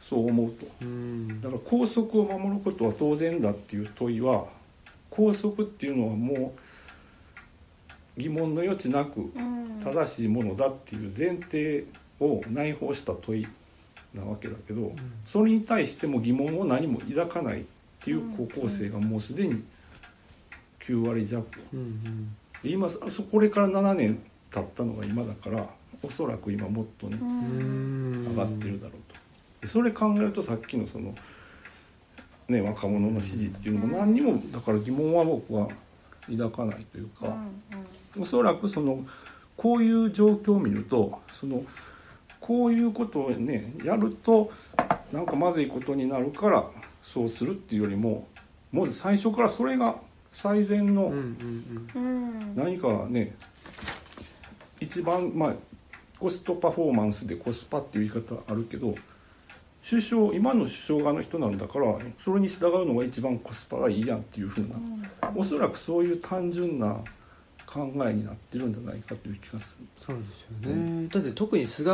[0.00, 0.66] そう思うと。
[0.82, 1.40] うん。
[1.40, 4.44] だから校則を守ることは当然だっていう問いは
[5.08, 6.60] 校則っていうのはもう
[8.16, 9.64] 疑問の余地なくうん。
[9.84, 11.84] 正しいものだっていう前提
[12.18, 13.46] を内包した問い
[14.14, 14.92] なわけだけど
[15.26, 17.64] それに対しても疑問を何も抱かないっ
[18.00, 19.62] ていう高校生がもうすでに
[20.80, 21.46] 9割弱。
[22.62, 25.66] 今そこれから7年経ったのが今だから
[26.02, 28.26] おそらく今もっとねうん。
[28.30, 29.20] 上がってるだろうと。
[29.60, 31.14] でそれ考えるとさっきのその、
[32.48, 35.68] ね、若者の支持っていうのも何にもだから疑問は僕は
[36.30, 37.34] 抱かないといううんか
[38.18, 39.04] おそらくその
[39.56, 41.64] こういう状況を見るとその
[42.40, 44.50] こういうことをねやると
[45.12, 46.64] なんかまずいことになるから
[47.02, 48.26] そうするっていうよりも
[48.72, 49.96] もう最初からそれが
[50.32, 51.12] 最善の、
[52.56, 53.36] 何かね
[54.80, 55.54] 一番まあ
[56.18, 58.94] コストパフォーマンスでコスパっていう言い方あるけど
[59.88, 64.76] 首相今の首相側の人なんだからそれに従うのが一番コスパがいいやんっていうふうな
[65.36, 66.98] おそらくそういう単純な
[67.74, 69.86] 考えになってるんじゃないかという気がする。
[69.96, 71.90] そうですよね、だって特に菅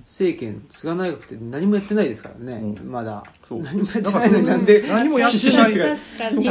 [0.00, 2.90] 政権菅内閣って何もやってないですからね、うん。
[2.90, 3.22] まだ。
[3.48, 3.60] そう。
[3.60, 5.78] 何もやってないのになんで何もやってない。
[5.78, 5.96] が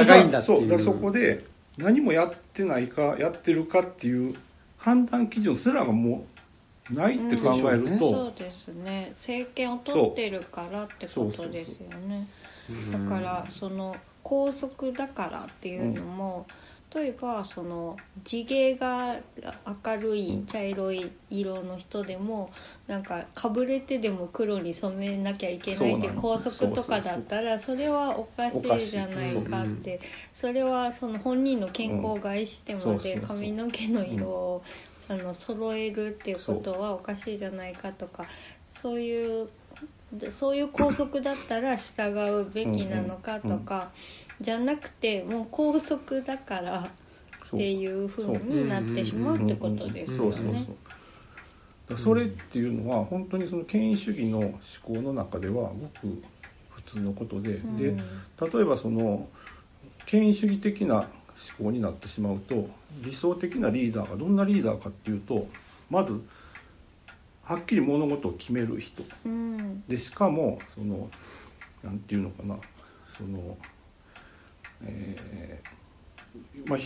[0.05, 0.57] 高いんだっていう。
[0.59, 0.67] そう。
[0.67, 1.45] だからそこで
[1.77, 4.35] 何もやってないかやってるかっていう
[4.77, 6.25] 判断基準すらがも
[6.89, 9.13] うないって考えると、そうですね。
[9.17, 12.27] 政権を取ってるからってことですよね。
[12.91, 16.45] だからその高速だからっていうのも、
[16.93, 19.15] 例えばその地毛が
[19.85, 22.51] 明るい茶色い色の人でも
[22.87, 29.99] なんかかぶれてでも黒に染めなきゃいけないっていうそう高なんです速とかだったらそれはおかしいじゃないかって。
[30.41, 34.63] それはその本人の健康を害してまで髪の毛の色を
[35.07, 38.25] あの揃えるっていうことはおかしいじゃないかとか
[38.81, 39.49] そういう
[40.37, 43.91] そういう校則だったら従うべきなのかとか、
[44.41, 46.89] じゃなくてもう校則だから
[47.47, 50.67] っていうふうになってしまうってことですよね。
[51.95, 56.21] それっていうのは本当にその権威主義の思考の中ではごく
[56.69, 57.97] 普通のことで、でうん。
[57.97, 58.03] 例
[58.61, 59.27] えばその
[60.05, 61.07] 権威主義的な思
[61.65, 65.47] 考になってしまうと理想的なリーダーがどんなリーダーかっていうと
[65.89, 66.21] まず
[67.43, 69.03] はっきり物事を決める人。
[69.25, 69.83] うん。
[69.87, 71.09] でしかもその
[71.83, 72.57] なんていうのかな。
[73.09, 73.57] その
[74.83, 75.71] えー
[76.65, 76.79] まあ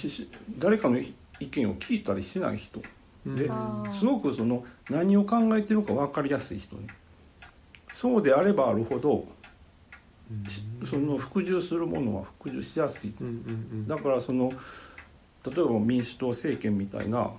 [0.57, 1.13] 誰かの意
[1.47, 2.79] 見を聞いたりしない人
[3.25, 3.49] で
[3.91, 6.87] すごくその何を考えてるか分かりやすい人ね。
[7.91, 9.27] そうであればあるほど
[10.47, 13.13] しその服従するものは服従しやすい
[13.87, 14.51] だからその
[15.45, 17.31] 例えば民主党政権みたいな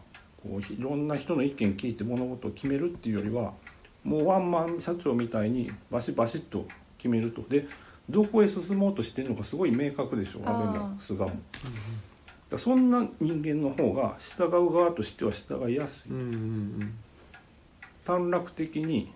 [0.42, 3.52] こういろんな人の意見聞いて物事を決めるっていうよりは
[4.04, 6.66] もうワンマン社長みたいにバシバシッと
[6.96, 7.42] 決めると。
[7.48, 7.66] で
[8.08, 11.26] どこへ進もうとしてるのかすごい明確でしょ安倍も菅も。
[11.26, 11.40] だか
[12.52, 16.10] らそんな人間の方が従う側としては従いやすい。
[16.10, 16.28] うんうんう
[16.84, 16.94] ん。
[18.04, 19.12] 短絡的に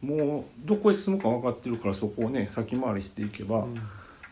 [0.00, 3.82] もうどこへ進むか分かってるからそこをね先回りしていけば、うん。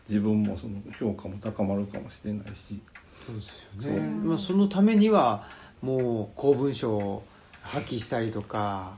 [0.08, 2.80] 自分もその評価も高まるかもしれないし。
[3.26, 3.88] そうですよね。
[3.88, 4.00] そう。
[4.28, 5.46] まあ、そのためには
[5.82, 7.22] もう公文書を
[7.60, 8.96] 破棄したりとか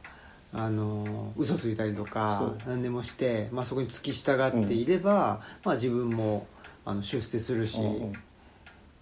[0.53, 6.47] あの嘘ついたりとか何でもして、まあ、そこに付き従っていれば、まあ、自分も
[6.85, 8.13] あの出世するし、うんうん。
[8.13, 8.13] っ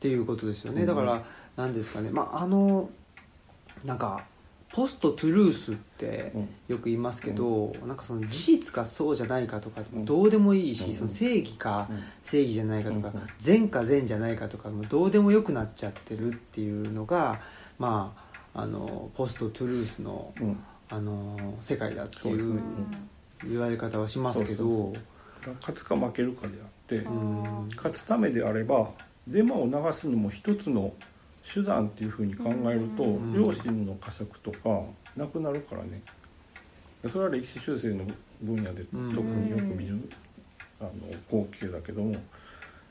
[0.01, 1.25] ていうことですよね、うんだから
[1.57, 2.11] 何ですかね。
[2.11, 2.89] まああの
[3.85, 4.25] なんか
[4.73, 6.49] ポストトゥルースってうん。
[6.69, 10.05] よく言いますけど、なんかその事実かそうじゃないかとかうん。
[10.05, 12.03] どうでもいいし、うんその正義かうん。
[12.23, 13.23] 正義じゃないかとかうん。
[13.39, 17.41] 善か善じゃないかとかもうどうでもよくなっちゃってるっていうのが
[17.79, 18.15] ま
[18.55, 22.61] ああのポストトゥルースのうんあの世界だっていう
[23.45, 27.67] 言われ方はしますけどそう勝つか負けるかであってうん。
[27.77, 28.91] 勝つためであれば
[29.27, 30.93] デマを流すのも一つの
[31.45, 33.33] 手段っていうふうに考えるとうん。
[33.35, 34.83] 良心の呵責とか
[35.17, 36.03] なくなるからね。
[37.09, 38.05] それは歴史修正の
[38.43, 39.15] 分野でうん。
[39.15, 39.99] 特によく見る
[40.81, 40.91] あの
[41.29, 42.15] 光景だけども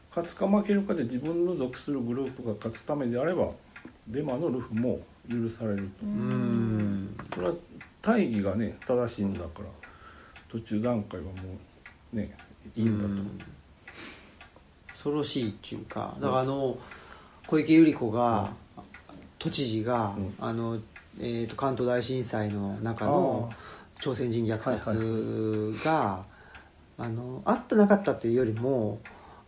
[0.09, 3.49] 勝つか負けるかで自分の属するグループが勝つためであれば
[4.07, 6.05] デマのルフも許されると。
[6.05, 6.07] う。
[6.07, 7.17] ん。
[7.33, 7.53] それは
[8.07, 9.65] 大義がね正しいんだから
[10.47, 11.31] 途中段階はも
[12.13, 12.33] うね
[12.73, 13.39] いいんだと、うん。
[14.87, 16.77] 恐ろしいっていうかだからあの
[17.45, 18.51] 小池百合子が、
[19.39, 20.33] 都知事が、うん。
[20.37, 20.79] あの
[21.19, 23.49] えー、と関東大震災の中の
[23.99, 26.25] 朝鮮人虐殺が、
[26.97, 28.99] あのあったなかったというよりも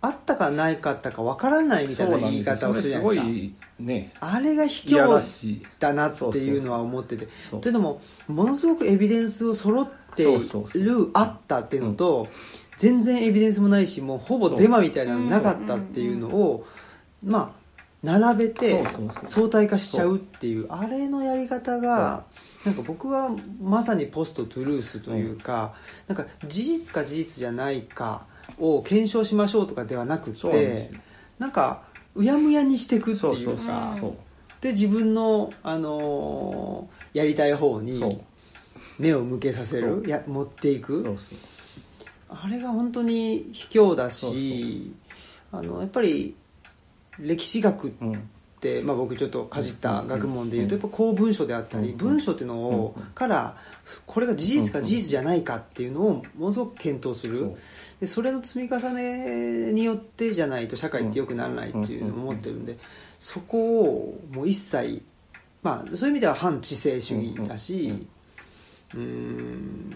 [0.01, 3.67] あったかないかったかわからないみたいな言い方をするじゃないですか。
[3.67, 4.13] それすね。
[4.21, 7.27] あれが卑怯だなっていうのは思ってて。
[7.59, 12.27] というのもものすごくエビデンスを揃っているあったっていうのと、
[12.77, 16.65] 全然エビデンスもないしもうほぼデマみたいなのなかったっていうのを、
[17.21, 17.59] まあ
[18.01, 18.85] 並べて
[19.25, 22.23] 相対化しちゃうっていうあれのやり方が
[22.65, 23.29] なんか僕は
[23.61, 25.73] まさにポストトゥルースというか、
[26.07, 28.25] なんか事実か事実じゃないか
[28.57, 30.99] を検証しましょうとかではなくてよ
[31.37, 31.83] なんか
[32.15, 33.67] うやむやにしていくっていうかそうそう
[33.99, 34.13] そう
[34.61, 38.21] で自分の、あのーやりたい方に
[38.97, 41.03] 目を向けさせるや持っていく。
[41.03, 41.37] そうそう。
[42.29, 44.93] あれが本当に卑怯だそうし
[45.51, 46.35] あのやっぱり
[47.17, 53.57] 歴史学っうんて、まあ、僕ちょっとかじった学問でいうとうんやっぱ公文書であったりうん文書っていうのをうんから
[54.05, 57.55] これが事実か事実じゃないかっていうのをものすごく検討する。
[57.99, 62.77] でそれの積み重ねによってじゃないと社会って良くならないっていうのを思ってるんで
[63.19, 65.03] そこをもう一切
[65.61, 68.07] まあそういう意味では反知性主義だし
[68.93, 69.95] うーん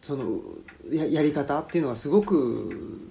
[0.00, 0.38] その
[0.90, 3.10] ややり方っていうのはすごく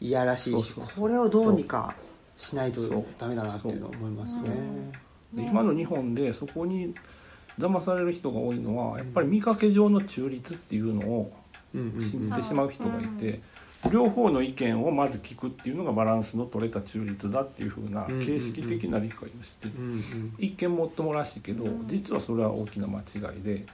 [0.00, 1.94] いやらしいしこれをどうにか
[2.42, 2.82] しないと
[3.18, 4.50] ダメだなっていうのは思いますね。
[5.32, 6.92] で今の日本でそこに
[7.58, 11.32] 騙される人が多いのはやっぱり見かけ上の中立っていうのを
[11.72, 13.40] 信じてしまう人がいて、
[13.92, 19.68] 両方の意見をまず聞くっていうのがバランスの取れた中立だっていうふうな形式的な理解をして
[20.38, 23.64] 一見もっともらしいけど実はそれは大きな間違いで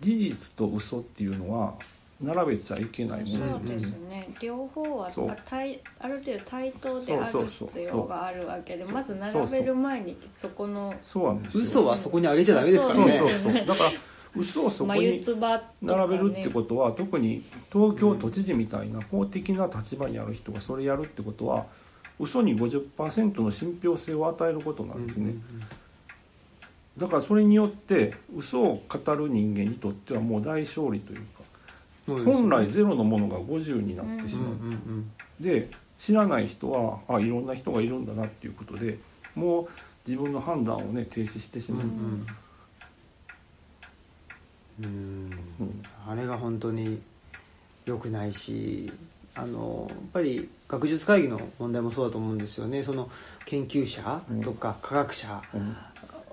[0.00, 1.74] 事実と嘘っていうのは
[2.24, 4.28] 並べちゃいけないものそうですね。
[4.40, 5.30] 両方はそう。
[5.30, 13.18] あ対ある程度対等である必要があるわけでそうまず並べる前にそこのそうなんですよ嘘はそこにあげちゃダメですからね。
[13.18, 13.90] そうそうそうだから
[14.36, 15.24] 嘘をそこ眉に
[15.82, 21.66] 並べるってことは特に東京都知事みたいな公的な立場にある人がそれやるってことは
[22.18, 25.34] 嘘に50%の信憑性を与えることなんですね、
[26.96, 31.26] だからそれによって嘘を語る人間にとってはもう大勝利という
[32.06, 38.98] 本来ゼロのものが50になってしまう、んで知らない人はあいろんな人がいるんだなっていうことで
[39.34, 39.68] もう
[40.06, 42.26] 自分の判断をね停止してしまう、うん
[44.80, 45.30] うん。
[46.06, 47.00] あれが本当に
[47.86, 48.92] 良くないし
[49.34, 52.82] あのやっぱり学術会議の問題もそうだと思うんですよね。
[52.82, 53.08] その
[53.46, 55.76] 研究者とか科学者うん。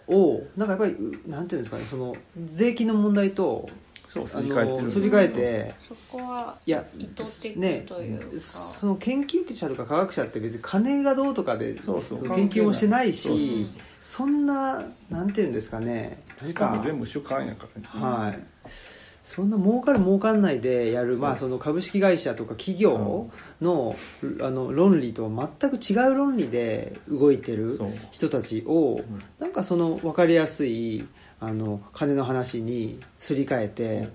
[0.08, 3.70] をなんかやっぱりうなんていうんですかねその税金の問題と
[4.14, 5.74] そうすあり替えてるのすり替えて。
[5.88, 12.22] そこはいや意図的ねというか、その研究者とか科学者って別に金がどうとかでそうそう。
[12.24, 13.66] 研究もしてないしそうそうそう。
[14.02, 16.22] そんななんていうんですかね。
[16.44, 17.88] しかも全部主観やからね。
[17.88, 18.40] はい、
[19.24, 23.30] そんな儲かる儲かんないでやる、まあ、その株式会社とか企業
[23.62, 23.96] の,、
[24.42, 27.80] あの論理とは全く違う論理で動いてる
[28.12, 29.00] 人たちを、
[29.40, 31.08] なんかその分かりやすい
[31.42, 34.10] あの金の話にすり替えて、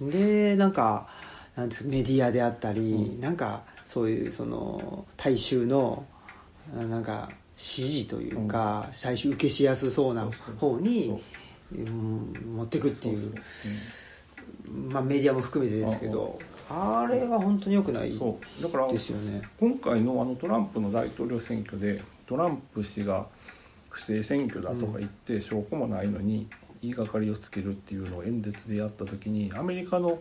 [0.00, 1.08] でなんか
[1.56, 6.04] なんですかメディアであったり、なんかそういうその大衆の
[6.76, 11.06] あなんか支持というか、最終受けしやすそうな方に。
[11.06, 11.82] そうう。
[11.82, 16.38] ん持ってくっていうそうまあ、メディアも含めてですけど
[16.68, 18.62] あれは本当に良くないそう。
[18.62, 23.26] だからですよね今回のあのトランプの大統領選挙でトランプ氏が
[23.90, 26.48] 不正選挙だとか言って証拠もないのに
[26.80, 30.20] 言いがかりをつけるっていうのを演説でやった時にアメリカの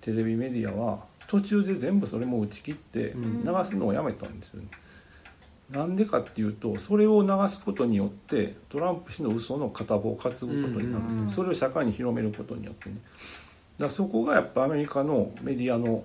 [0.00, 4.68] テレビメディアは途中で全部それも打ち切ってうん流すのをやめたんですよね。
[5.70, 12.96] なんでかっていうとそれを流すことによってトランプ氏の嘘の片棒を担ぐことになる、うんうんそれを社会に広めることによってね
[13.78, 16.02] だそこがやっぱアメリカのメディアの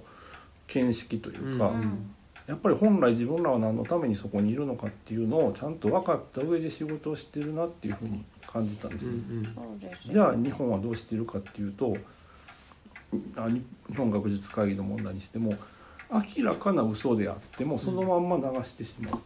[0.67, 2.14] 見識というか、うんうん
[2.47, 9.55] やっぱり本来自分らは何のためにそこにいるのかっていうのをちゃんと分かった上で仕事をしてるなっていうふうに感じたんですよ、うん
[10.07, 11.97] じゃあ日本はどうしてるかっていうと
[13.35, 13.63] あ日
[13.95, 15.55] 本学術会議の問題にしても
[16.11, 19.21] 明らかな嘘であってもそのまんま流してしまうと、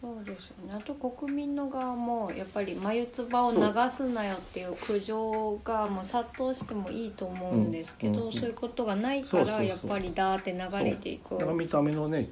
[0.00, 0.74] そうですよね。
[0.74, 3.60] あと国民の側もやっぱり眉唾を流
[3.90, 11.36] すなよっていう苦情がもう殺到してもいいと思うんですけど、うんそういうことがないからやっぱりダーって流れていく。
[11.36, 12.28] だから見た目のね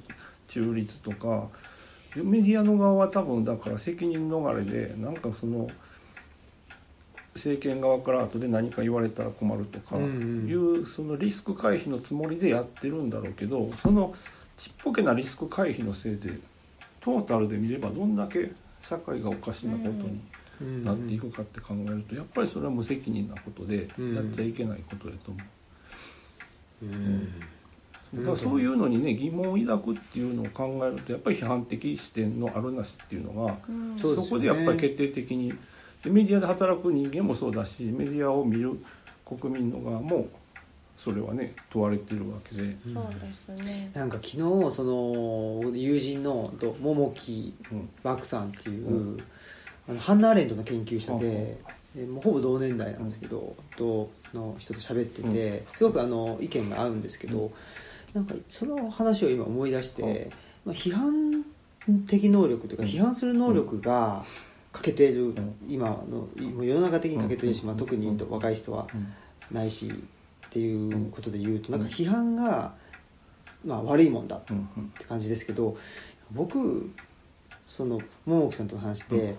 [0.47, 1.47] 中立とか
[2.15, 5.69] メディアの側は多分だから責任逃れでなんかその
[7.35, 9.99] 政権側から後で何か言われたら困るとかい
[10.53, 14.15] うそのリスク回避のつもりでやってるんだろうけどその
[14.57, 16.31] ちっぽけなリスク回避のせいで
[16.99, 20.19] トータルで見ればどんだけ社会がおかしなことに
[20.59, 20.83] うん。
[20.83, 24.15] なっていくかって考えるとやっぱりそれは無責任なことでうん。
[24.15, 25.39] やっちゃいけないことだと思
[26.81, 26.85] う。
[26.85, 27.29] うん
[28.13, 33.97] だからそういうのにね疑問を抱くっていうのを考えるとやっぱり批判的視点のあるなしっていうのがうん。
[33.97, 35.53] そこでやっぱり決定的に
[36.03, 38.79] でメディアで働く人間もそうだしメディアを見る
[39.25, 40.27] 国民の側も
[40.95, 43.91] それはね問われてるわけで、そうですね。
[43.93, 44.37] なんか昨日
[44.71, 49.23] その友人のと桃木うん漠さんっていう、うん。
[49.87, 51.19] あのハンナ・アーレントの研究者うん。
[51.19, 51.57] で、
[51.95, 57.51] えもうほぼ同年代なんですけど、との人と喋ってて、すごくあの意見が合うんですけど、
[58.13, 60.31] なんかその話を今思い出して、
[60.65, 61.43] まあ、批判
[62.07, 62.89] 的能力というかうん。
[62.89, 64.23] 批判する能力が
[64.71, 65.55] 欠けてる、ん。
[65.67, 66.27] 今の
[66.63, 67.67] 世の中的に欠けてるし、うん。
[67.67, 69.13] まあ、特に若い人はうん。
[69.51, 69.87] ないし
[70.47, 72.73] っていうことで言うとなんか批判が、
[73.65, 75.77] まあ、悪いもんだって感じですけど
[76.31, 76.91] 僕
[77.65, 79.35] その桃木さんとの話で、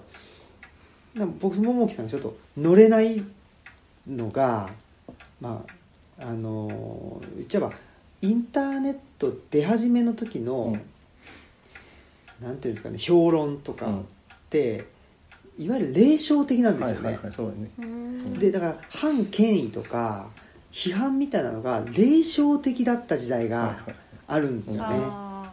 [1.14, 3.24] なんか僕桃木さんがちょっと乗れない
[4.06, 4.70] のが
[5.40, 5.64] ま
[6.18, 7.72] ああの言っちゃえば
[8.22, 10.74] インターネット出始めの時の、
[12.40, 12.46] うん。
[12.46, 14.00] なんていうんですかね評論とかうん。
[14.00, 14.04] っ
[14.50, 14.86] て、
[15.58, 17.18] いわゆる霊障的なんですよね。
[18.38, 20.28] でだから反権威とか
[20.70, 23.78] 批判みたいなのが霊障的だった時代が
[24.26, 24.96] あるんですよね、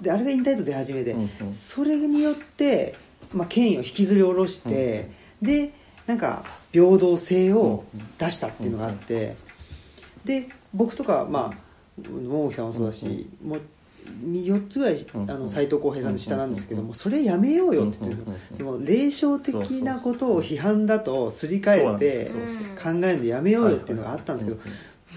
[0.01, 1.53] であれがインターネット出始めで、うんうん。
[1.53, 2.95] それによって、
[3.33, 5.09] まあ、権威を引きずり下ろして、
[5.41, 5.71] で
[6.05, 7.85] なんか平等性を
[8.19, 9.35] 出したっていうのがあって、
[10.23, 11.64] で僕とかまあ
[12.01, 13.61] 桃木さんもそうだし、もう
[14.05, 18.29] 4つぐらいうんあの斎藤浩平さんの下なんですけどうんもそれやめようよって言ってる。
[18.29, 22.31] んですよその霊障的なことを批判だとすり替えて
[22.81, 24.59] 考えるのやめようよっていうのがあったんですけど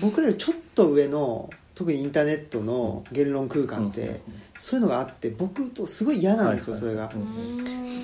[0.01, 4.21] 僕らよりちょっと上の特にインターネットの言論空間って
[4.57, 7.13] そういうのがあって僕とすごい嫌なんですよそれが。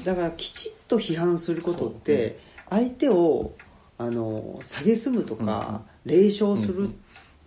[0.04, 2.38] だからきちっと批判することって
[2.70, 3.52] 相手を
[3.98, 6.90] あの蔑むとか冷笑する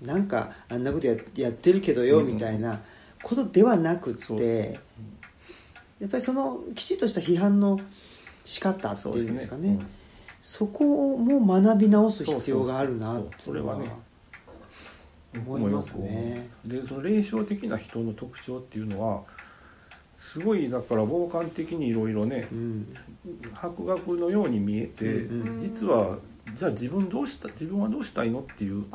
[0.01, 2.27] なんかあんなことややってるけどようん。
[2.27, 2.81] みたいな
[3.23, 4.79] ことではなくて
[5.99, 7.79] やっぱりそのきちっとした批判の
[8.45, 9.79] 仕方っていうんですかね。
[10.39, 13.91] そこをも学び直す必要があるなそれはね
[15.35, 16.47] 思いますね。
[16.63, 19.23] でその霊障的な人の特徴っていうのは
[20.17, 22.93] すごいだから傍観的にいろいろねうん。
[23.53, 25.59] 博学のように見えて、うん。
[25.59, 26.17] 実は
[26.57, 28.85] じゃあ自分どうした自分はどうしたいのっていう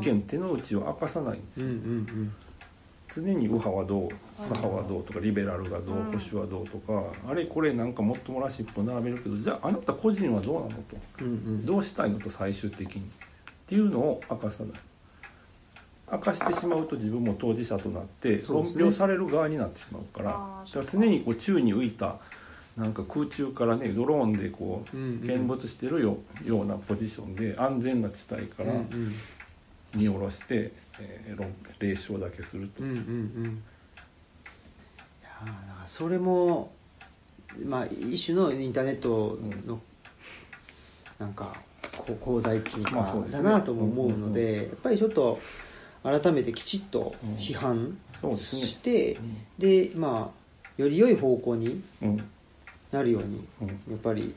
[0.00, 2.32] 意見手の内を明かさないんですうんうよ、ん。
[3.14, 4.08] 常に右派はどう
[4.40, 6.04] 左派はどうとかリベラルがどううん。
[6.06, 10.96] 保守はどうとかあれこれなんかもっともらしっぽ並べるけどじゃああなた個人はどうなのと。
[11.20, 11.66] うんうん。
[11.66, 13.04] どうしたいのと最終的にっ
[13.66, 14.80] ていうのを明かさない。
[16.10, 20.30] 明かしてしまうと自分も当事者となって論評される側になってしまうから。
[20.30, 22.16] だから常にこう宙に浮いた
[22.76, 28.72] なんか空中からねドローンでこう見物してるよようなポジションで安全な地帯から
[29.94, 32.82] 見下ろして、えー論霊障だけすると。
[32.82, 33.62] うんうんうん。
[35.22, 36.72] いやからそれも
[37.64, 39.80] まあ一種のインターネットの
[41.18, 41.56] なんか
[42.22, 43.42] 功罪中かまあそうですね。
[43.42, 45.38] だなとも思うので、うんやっぱりちょっと
[46.02, 48.62] 改めてきちっと批判そうですね。
[48.62, 49.18] して、
[49.58, 52.30] でまあより良い方向にうん
[52.92, 53.68] なるようにうん。
[53.68, 54.34] やっぱり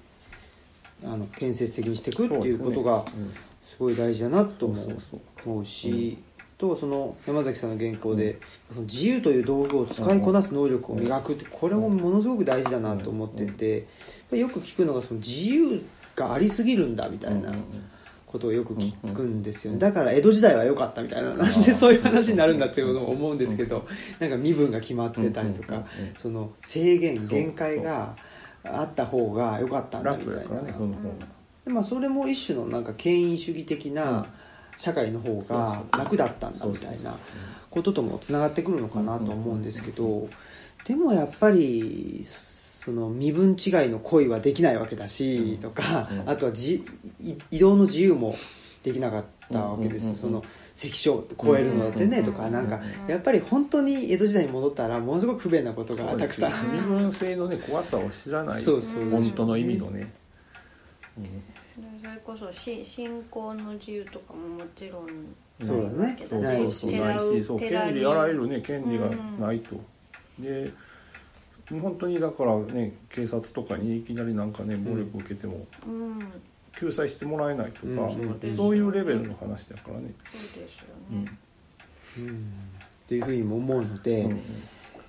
[1.04, 3.34] あの建設的にしていくっていうことがうん。
[3.66, 5.66] すごい大事だなと思う。
[5.66, 6.18] し、
[6.58, 8.38] とその山崎さんの原稿で、
[8.70, 13.88] その自由という道具を使いこなす能力を磨くってこれもものすごく大事だなと思ってて、
[14.32, 15.84] よく聞くのがその自由
[16.16, 17.58] がありすぎるんだみたいなこ
[18.36, 19.80] ことをよく聞くんですよね。
[19.80, 23.88] だから江戸時代は良かったみたいななんでそういう話になるんだっていうのを思うんですけど
[24.20, 25.86] なんか身分が決まってたりとか
[26.18, 28.16] その制限限界が
[28.68, 34.28] あった方が良かったんだみたいな、ね、その方まあそれも一種のなんか権威主義的な
[34.78, 37.18] 社会の方が楽だったんだみたいな
[37.70, 40.30] ことともつながってくるのかなと思うんですけど
[40.86, 46.86] でもやっぱりその身分違いの恋はできないわけだし、とか、あとはじ
[47.50, 48.36] 移動の自由も
[48.84, 50.44] できなかったわけですよ、その
[50.76, 56.72] 関所超えるのだってね、とかなんかやっぱり本当に江戸時代に戻ったらものすごく不便なことがたくさん。
[56.74, 59.10] 身分制のね怖さを知らないそうそう。
[59.10, 60.12] 本当の意味のね、
[61.18, 61.26] うん、
[62.04, 66.18] それこそし信仰の自由とかももちろんそうだね。
[66.30, 66.92] そうそうそう。
[66.92, 69.06] ないしそう権利あらゆるね権利が
[69.40, 69.78] ないと、
[70.38, 70.74] で
[71.72, 75.66] 本当にだからね警察とかにいきなりなんかね暴力を受けても、
[76.80, 80.14] 救済してもらえないとか、うん、そういうレベルの話だからね。
[80.32, 81.32] そうですよね、
[82.20, 84.42] うん、っていうふうにも思うので、うん、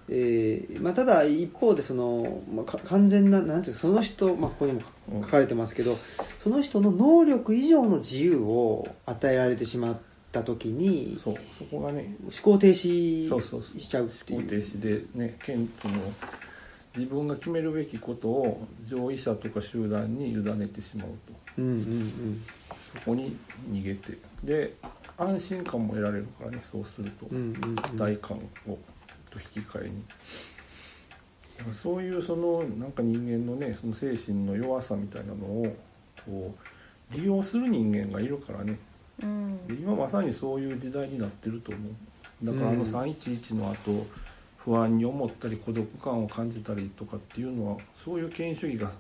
[0.09, 4.83] えー、まあ、ただ一方でその、まあ、完全ななんていうその人、まあ、ここにも
[5.25, 5.97] 書かれてますけど、
[6.43, 9.99] その人の能力以上の自由を与えられてしまっ
[10.31, 14.39] た時にそうそこがね思考停止しちゃうっていう。
[14.41, 15.95] 思考停止でね県との
[16.97, 21.15] 自分が決めるべきことを上位者とか集団に委ねてしまうと、
[21.59, 22.43] うんうんうん、
[22.95, 23.37] そこに
[23.71, 24.19] 逃げて。
[24.43, 24.75] で
[25.19, 28.41] 安心感も得られるからねそうすると、うんうんうん、大感を
[29.31, 30.05] と引き換えに。
[31.73, 35.77] そういうそのなんか人間のねその精神の弱さみたいなのを
[36.27, 36.55] こ
[37.11, 38.79] う利用する人間がいるからね、
[39.23, 41.93] うん、今まさにそういう時代になってると思う。
[42.43, 44.07] だからあの311の後、うん
[44.67, 48.91] 不安に思ったり孤独感を感じたりとかっていうのはそういう権威主義が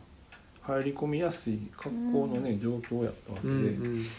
[0.62, 4.11] 入り込みやすい格好のね、うん、状況やったわけで、うんうん、だ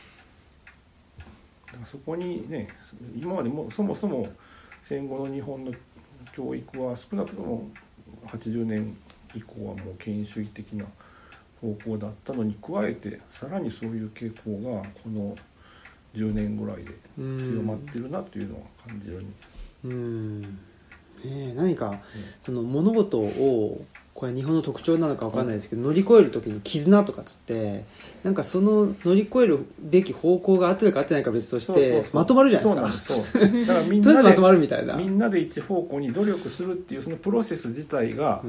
[1.72, 2.68] からそこにね
[3.16, 4.28] 今までもそもそも
[4.82, 5.72] 戦後の日本の
[6.34, 7.70] 教育は少なくとも
[8.26, 8.98] 80年
[9.34, 10.86] 以降はもう権威主義的な
[11.62, 15.36] 方向だったのに加えてさらにそういう傾向がこの
[16.14, 16.92] 10年ぐらいで
[17.42, 19.34] 強まってるなというのは感じるに。
[19.86, 20.60] うん
[21.24, 22.00] ね、何か、
[22.46, 23.82] その物事を
[24.14, 27.86] これ日本の特徴なのか分かんないですけど、乗り越える時に絆とかっつって
[28.24, 33.40] なんかその乗り越えるべき方向が合ってるか合ってないか別としてまとまるじゃないですか。
[33.40, 34.96] だからみんなでまとまるみたいな。
[34.96, 38.42] みんなで一方向に努力するっていうそのプロセス自体が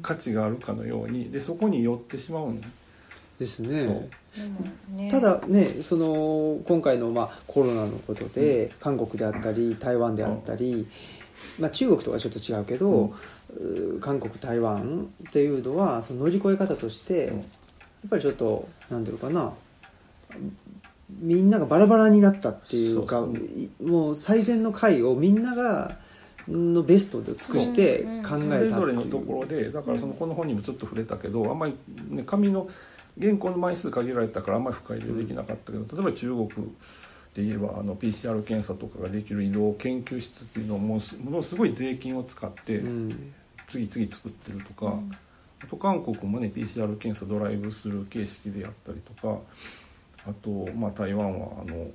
[0.00, 2.62] 価値があるかのようにでそこに寄ってしまうん
[3.38, 4.08] ですね。
[4.96, 10.88] ね、ただねその今回のまあコロナのことで、韓国であったり台湾であったり、
[11.60, 13.14] まあ、中国とはちょっと違うけど、
[13.58, 17.36] うん、韓国台湾っていうのはその乗り越え方としてやっ
[18.10, 19.52] ぱりちょっと何ていうのかな
[21.20, 23.26] みんながバラバラになったっていうか
[23.82, 25.98] もう最善の回をみんなが
[26.48, 31.76] のベストで尽くして考えたそれぞれのところでだからそのこの本にもちょっと触れたけどあんまり、
[32.08, 32.68] ね、紙の
[33.20, 36.48] 原稿の枚数限られたからあんまり深入りできなかったけど例えば中国
[37.34, 42.82] で言えばあの PCR 検査とかができる移動研究室っていうのをもものすごい税金を使って
[43.66, 45.10] 次々作ってるとか、うん、
[45.62, 49.40] あと韓国もね PCR 検査ドライブする形式でやったりとか
[50.26, 51.90] あと、まあ、台湾はあの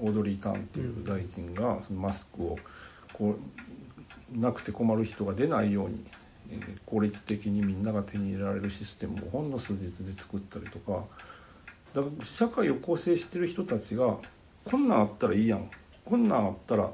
[0.00, 2.58] オードリー・タンっていう大臣がそのマスクを
[3.12, 3.36] こ
[4.34, 6.04] うなくて困る人が出ないように、
[6.50, 11.04] えー、効率的にみんなが手に入れられるシステムをほんの数日で作ったりとか。
[11.96, 14.16] だから社会を構成してる人たちが
[14.64, 15.70] こんなんあったらいいやん。
[16.04, 16.90] こんなんあったら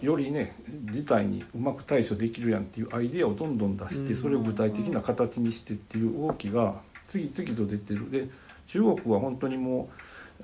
[0.00, 0.56] よりね
[0.90, 8.10] 事態にうまく対処できるやんっていうアイデアをどんどん出してそれを具体的な形にしてっていう動きが次々と出てる。
[8.10, 8.28] で
[8.66, 9.90] 中国は本当にも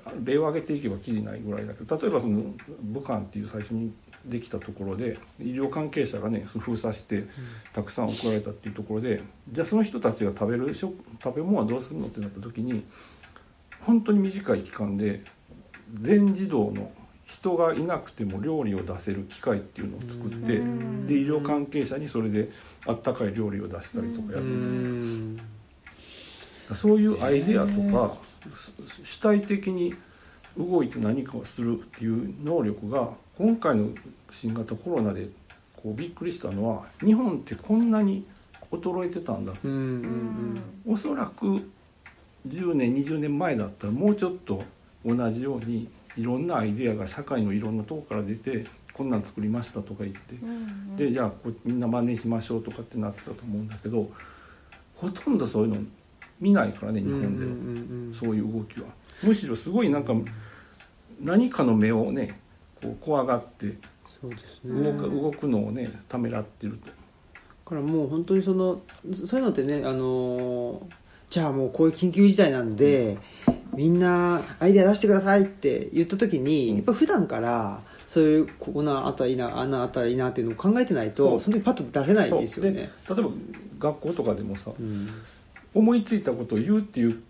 [0.05, 2.43] う例を挙げていけばきりないぐらいだけど例えばその
[2.81, 3.91] 武漢っていう最初に
[4.25, 7.25] できたところで医療関係者がね封鎖して
[7.73, 10.95] たくさん送られたっていうところでじゃあその人たちが食べる食
[11.35, 12.83] べ物はどうするのってなった時に
[13.85, 15.21] 本当に短い期間で
[15.93, 16.91] 全自動の
[17.25, 20.61] 人がいなくても料理を出せる機械っていうのを作ってで医
[21.27, 22.49] 療関係者にそれで
[22.87, 24.49] あったかい料理を出したりとかやって
[26.69, 26.75] た。
[26.75, 28.15] そういうアイデアとか
[29.03, 29.93] 主体的に
[30.57, 33.89] 動いて何かをするっていう能力が今回の
[34.31, 35.27] 新型コロナで
[35.75, 38.25] こうびっくりしたのは日本ってこんなに
[38.71, 39.53] 衰えてたんだ。
[40.87, 41.69] おそらく
[42.47, 44.63] 10年20年前だったらもうちょっと
[45.05, 54.09] 同じようにいろんなアイデアが社会のいろんなとこから出てこんなん作りましたとか言って、うんうん、でじゃあこみんな真似しましょうとかってなってたと思うんだけど
[54.95, 55.77] ほとんどそういうの
[56.39, 58.87] 見ないからね日本では、そういう動きは。
[59.23, 60.13] むしろすごいなんか
[61.19, 62.39] 何かの目をね
[62.81, 63.77] こう怖がって
[64.65, 66.87] 動か動くのをねためらってると。
[66.87, 66.93] だ
[67.65, 68.81] からもう本当にその
[69.25, 71.04] そういうのってねあのー
[71.35, 73.17] じゃあもうこういう緊急事態なんで、
[73.73, 76.75] みんなアイデア出してくださいって言った時に、うん。
[76.77, 82.71] やっぱ普段からそういうここなあったらいいなあんなあったらいいなっていうのを考えてないとその時パッと出せないですよね。
[82.71, 82.89] で例え
[83.21, 83.29] ば
[83.79, 85.09] 学校とかでもさうん。
[85.73, 87.21] 思いついたことを言うっていう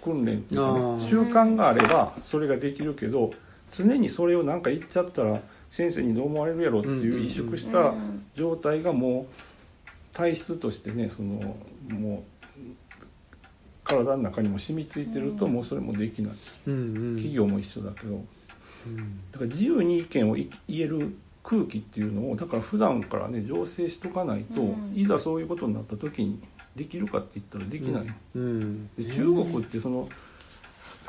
[0.00, 3.32] 訓練っていうかね習慣があればそれができるけど
[3.70, 9.34] 常にそれをなんか言っちゃったら先生にどう思われるやろっていう萎縮したうん状態がもう
[10.14, 11.54] 体質としてねその
[11.90, 12.41] もう
[13.84, 16.32] 体の中にも染みついてるともうそれもできない。
[16.66, 16.76] うんう
[17.12, 17.14] ん。
[17.14, 18.14] 企業も一緒だけど。
[18.14, 18.16] う
[18.90, 19.20] ん。
[19.32, 24.92] だから自由に意見をい言える空気っていうのをだから普段からね醸成しとかないと、うん。
[24.94, 26.40] いざそういうことになった時に
[26.76, 28.88] できるかって言ったらできない、うん。
[28.96, 30.08] で中国ってその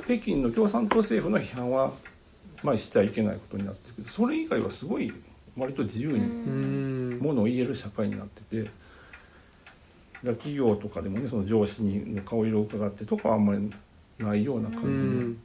[0.06, 1.94] 北京の共産党政府の批判は、
[2.64, 5.14] まあ、しちゃいけないことになってるけどそれ以外はすごい
[5.56, 7.20] 割と自由うにん。
[7.20, 8.83] ものを言える社会になってて。
[10.32, 13.70] 企業とかでもねその上司に顔色を伺ってとかはあんまり
[14.18, 15.38] ないような感じで、うん。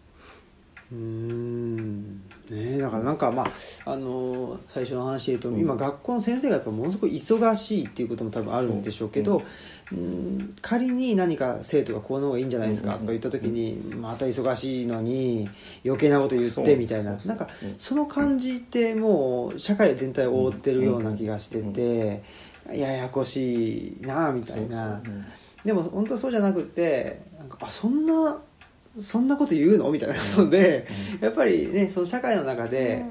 [0.90, 2.04] うん。
[2.04, 2.12] ね
[2.50, 3.42] えだからなんかま
[3.84, 5.60] ああのー最初の話で言うと、うん。
[5.60, 9.42] 今学校の先生がやっぱものすごい忙しいっていうことも多分あるんでしょうけど、
[9.92, 10.56] うん。
[10.62, 15.50] 仮に何か生徒がこうの方がいいんじゃないですかとか言った時に、また忙しいのに
[15.84, 17.16] 余計なこと言ってみたいな。
[17.16, 17.74] なんかうん。
[17.78, 22.22] その感じってもう社会全体を覆ってるような気がしてて、
[22.72, 25.02] ややこしいなみたいな。
[25.64, 28.38] でも本当はそうじゃなくてなんかあそんな
[28.98, 29.90] そんなこと言うの？
[29.90, 30.14] みたいな。
[30.36, 30.86] ので、
[31.20, 33.04] やっぱりねその社会の中で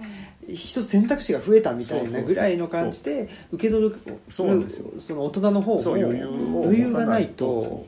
[0.48, 3.96] 一つ選択肢が増えたみたいなぐらいの感じで受け取る
[4.30, 7.86] その大人の方も余裕を余裕がないと。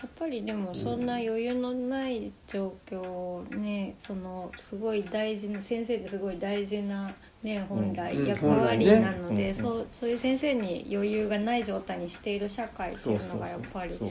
[0.00, 8.26] やっぱりでもそんな余裕のない状況をねそのすごい大事な先生ってすごい大事な、ね、本来うん。
[8.26, 9.36] 役割なのうん。
[9.36, 9.54] で、うん。
[9.54, 13.28] そうそういう先生に余裕がない状態にしている社会ってそそういうう。
[13.34, 14.08] のがやっぱりそう。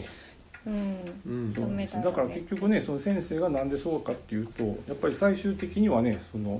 [0.67, 1.53] うん
[2.03, 6.59] だから結局ねその先生がなんでそうかっていうとやっぱり最終的にはねその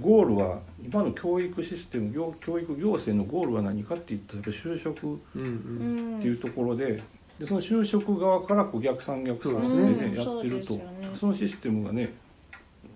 [0.00, 6.14] ゴールは今の教育システム教教育行政のゴールは何かって言ったら就職うんううん。
[6.16, 7.00] んっていうところで
[7.38, 10.14] でその就職側からこう逆算逆算してね、うん。
[10.16, 10.80] やってると。
[11.14, 12.12] そのシステムがね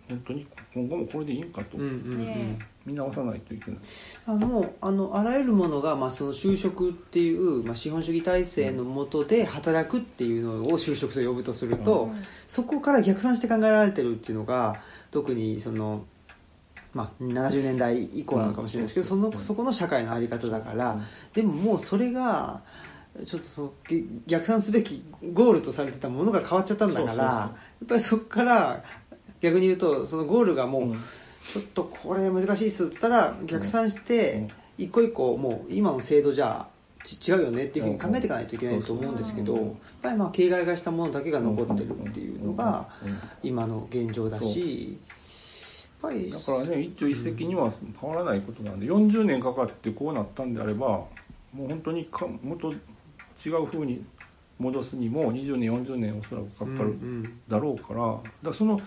[0.09, 0.45] 本当に
[0.75, 1.79] 今後もこれでいいんかと。
[1.79, 2.19] うんうん。
[2.19, 3.81] ね見直さないといけない。
[4.27, 12.25] あのあのあらゆるものが、まあ、その就職っていう、まあ、資本主義体制の下で働くっていうのを就職と呼ぶとすると、うん。
[12.47, 14.81] そこから逆算して考えられてるっていうのが
[15.11, 16.05] 特にその、
[16.93, 21.01] まあ、70年代以降なのかもしれないですけど、そのそこの社会の在り方だから、
[21.35, 22.63] でももうそれが
[23.25, 27.53] ちょっとそのげ逆算すべきゴールとされてたものが変わっちゃったんだからや
[27.85, 28.83] っぱりそこから
[29.41, 31.01] 逆に言うとそのゴールがもう、うん
[31.53, 36.67] ちょっとこれ難しいっすっつったら逆算して一個一個もう今の制度じゃ
[37.05, 42.89] ち違うよねっていうふうに考えていかないといけないと思うんですけどうんやっぱりまあ形骸化したものだけが残ってるっていうのが
[43.43, 44.99] 今の現状だし
[46.03, 51.09] やっぱりだからね一朝一夕には変わらないことなんで40年かかってこうなったんであればも
[51.65, 52.73] う本当にかもっと
[53.45, 54.05] 違う風に
[54.59, 57.41] 戻すにも20年40年おそらくかかるうん。
[57.49, 58.81] だろうからだからその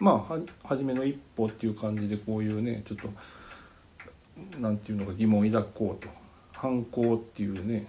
[0.00, 6.20] まあは初めの一歩っていう感じでこういうねちょっとなんていうのか疑問を抱こうと。
[6.60, 7.86] 反抗っていうね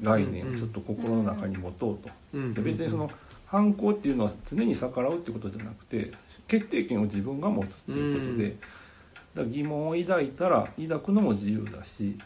[0.00, 2.08] 概念をちょっと心の中に持とうと。
[2.32, 3.10] うんで別にその
[3.46, 6.10] 反抗っていうのは常に逆らうってことじゃなくて
[6.46, 8.50] 決定権を自分が持つっていうことで、うん。
[8.50, 8.60] だか
[9.36, 12.18] ら疑問を抱いたら抱くのも自由だし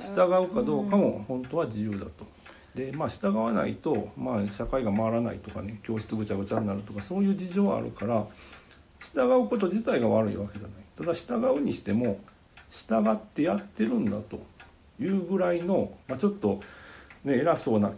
[0.00, 2.26] 従うかどうかも本当は自由だと。
[2.74, 8.26] でまあ従わないと、まあ、社会が回らないとかね教室ぐちゃぐちゃになるとかそういう事情はあるから
[9.00, 10.80] 従うこと自体が悪いわけじゃない。
[10.96, 12.18] ただ従うにしても
[12.70, 14.40] 従ってやってるんだと
[15.00, 16.60] いうぐらいの、まあ、ちょっと、
[17.24, 17.92] ね、偉そうな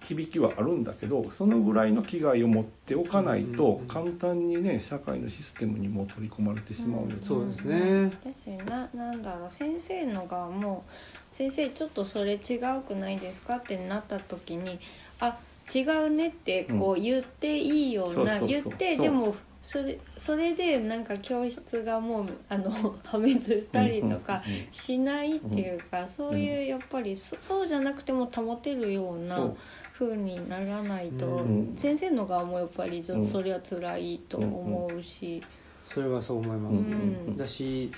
[0.00, 7.16] 響きはあるんだけどそのぐらいの危害を持っておかないうんうんうんと簡単にね社会のシステムにも取り込まれてしまうよね。
[7.20, 8.12] そうですね。
[8.24, 10.84] だしななんだろう先生の側も
[11.32, 14.78] 「先生ちょっとそれ違うくないですか?」ってなった時に
[15.18, 15.36] 「あ
[15.74, 18.48] 違うね」ってこう言っていいような、そうそうそう。
[18.48, 22.70] 言ってでもそれそれでなんか教室がもうあの
[23.04, 29.52] 破滅したりとかしないっていうか、そういうやっぱりそそうじゃなくても保てるような
[29.92, 31.74] 風にならないと、うん。
[31.76, 33.24] 先生の側もやっぱりちょっうん。
[33.24, 35.42] とそれは辛いと思うし。
[35.84, 37.36] それはそう思います、うん。
[37.36, 37.90] だし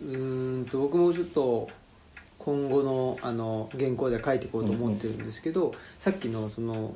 [0.00, 1.68] うーんと僕もちょっと
[2.38, 6.94] 今後のあの原稿では書いていこうと思ってるんですけど、さっきのその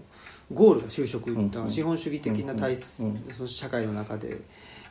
[0.53, 4.40] ゴールが就職、うんだから資本主義的な体その社会の中で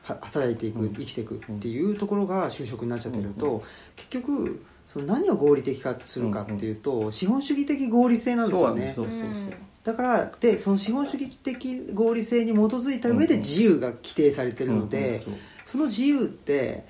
[0.04, 0.94] は働いていく、うん。
[0.94, 3.64] 生きていくっていうところが就職になっちゃってると、
[3.96, 8.96] 結局その何を合理的化するかっていうと、資本主義的合理性なんですよね。
[9.84, 15.24] だからでその資本主義的合理性に基づいた上で自由が規定されてるので、
[15.66, 16.86] その自由って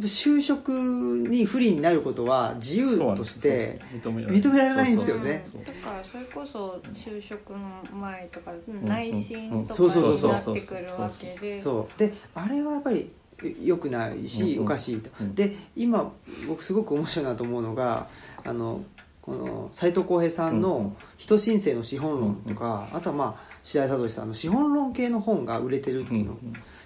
[0.00, 4.12] 就職に不利になることは自由として認
[4.52, 5.46] められないんですよね。
[5.64, 11.60] だからそれこそ就職の前とかん内心とそうそうそうかそうになってくるわけで。
[11.60, 11.98] そう。
[11.98, 13.10] であれはやっぱり
[13.62, 15.34] 良くないし、おかしいと、うん。
[15.34, 16.12] で今
[16.48, 18.08] 僕すごく面白いなと思うのが
[18.44, 18.82] あの
[19.22, 26.36] この斎藤浩平さんのん「人申請の資本論」とか、あとはまあ白井聡さんの資本論系の本が売れてるっていうの、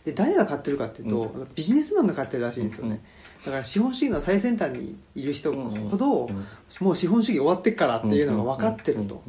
[0.08, 3.00] で誰が買ってるかっていうと、うビジネスマンが買ってるらしいんですよね、うん
[3.44, 6.46] だから資本主義の最先端にいる人ほど、うん。
[6.80, 9.22] もう資本主義終わってっからっていうのが分かってると、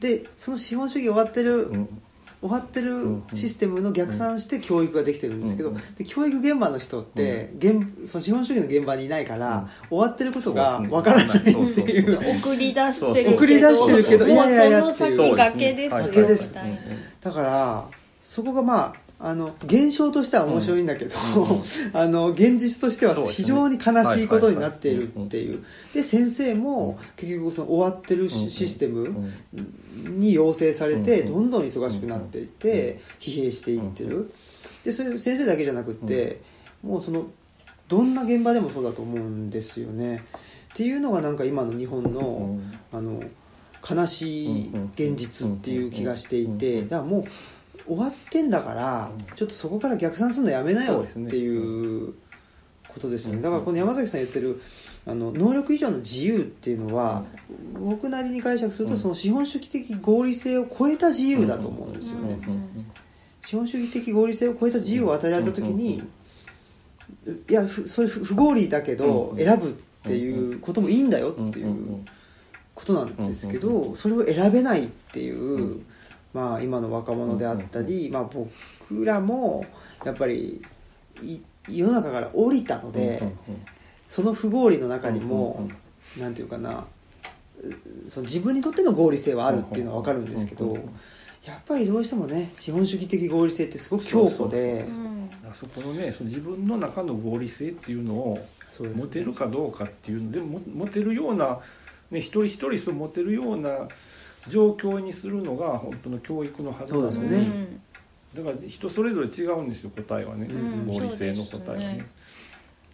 [0.00, 2.02] でその資本主義終わってる、うん
[2.40, 12.40] 終わってるんシステムの逆算して教育ができてるんですけど、うんで教育現場の人って、現その資本主義の現場にいないから、終わってることが分からないっていう。
[12.40, 15.04] 送り出してるけど送り出してるけどもういやいやいやそのって。
[15.04, 16.70] いう先崖ですよはい崖ですみたい。
[16.70, 16.76] な
[17.20, 17.88] だから
[18.22, 21.62] そこがまああの現象としては面白いんだけど、うん
[21.92, 25.62] あの現実としては非常に悲しいことになっているっていう。
[25.92, 29.14] で先生も結局その終わってるシシステム
[30.08, 34.32] に要請されてうんどんどん忙しくなっていって疲弊していってる。
[34.84, 36.40] でそれ先生だけじゃなくって
[36.82, 37.26] もうその
[37.88, 40.24] どんな現場でもそうだと思うんですよね。
[40.72, 42.58] っていうのがなんか今の日本の
[42.90, 43.22] あの
[43.88, 46.84] 悲しい現実っていう気がしていて。
[46.84, 47.24] だからもう
[47.90, 52.14] 終わってんだからちょっとそこから逆算するのやめなよっていう
[52.86, 53.42] ことですよね。
[53.42, 54.62] だからこの山崎さん言ってる
[55.06, 57.24] あの能力以上の自由っていうのは
[57.74, 62.38] 僕なりに解釈するとその資本主義的合理性を超えた自由だと思うんですよね。
[63.44, 66.04] 資本主義的合理性を超えた自由を与えられた時に
[67.48, 69.72] いやふそれ不不合理だけど選ぶっ
[70.04, 72.04] ていうこともいいんだよっていう
[72.76, 75.82] ことなんですけどそれを選べないっていう
[76.32, 79.64] まあ今の若者であったりまあ僕らも
[80.04, 80.62] やっぱり
[81.22, 83.22] い世の中から降りたので
[84.08, 85.68] その不合理の中にも
[86.18, 86.86] なんていうかな
[87.62, 90.78] うその自分にとっての合理性はあるっていうのは分かるんですけど
[91.44, 94.84] やっぱりどうしてもね資本主義的合理性ってすごく強固で
[95.52, 98.38] そこのねその自分の中の合理性っていうのを
[98.78, 101.58] 持てるかどうかっていうのでも持てるような、
[102.10, 103.88] ね、一人一人そう持てるような
[104.48, 107.80] 状況にするのが本当の教育のはずなのに、ね。
[108.34, 110.86] だから人それぞれ違うんですよ答えはね、うん。
[110.86, 111.98] 合理性の答えはね。
[111.98, 112.06] ね。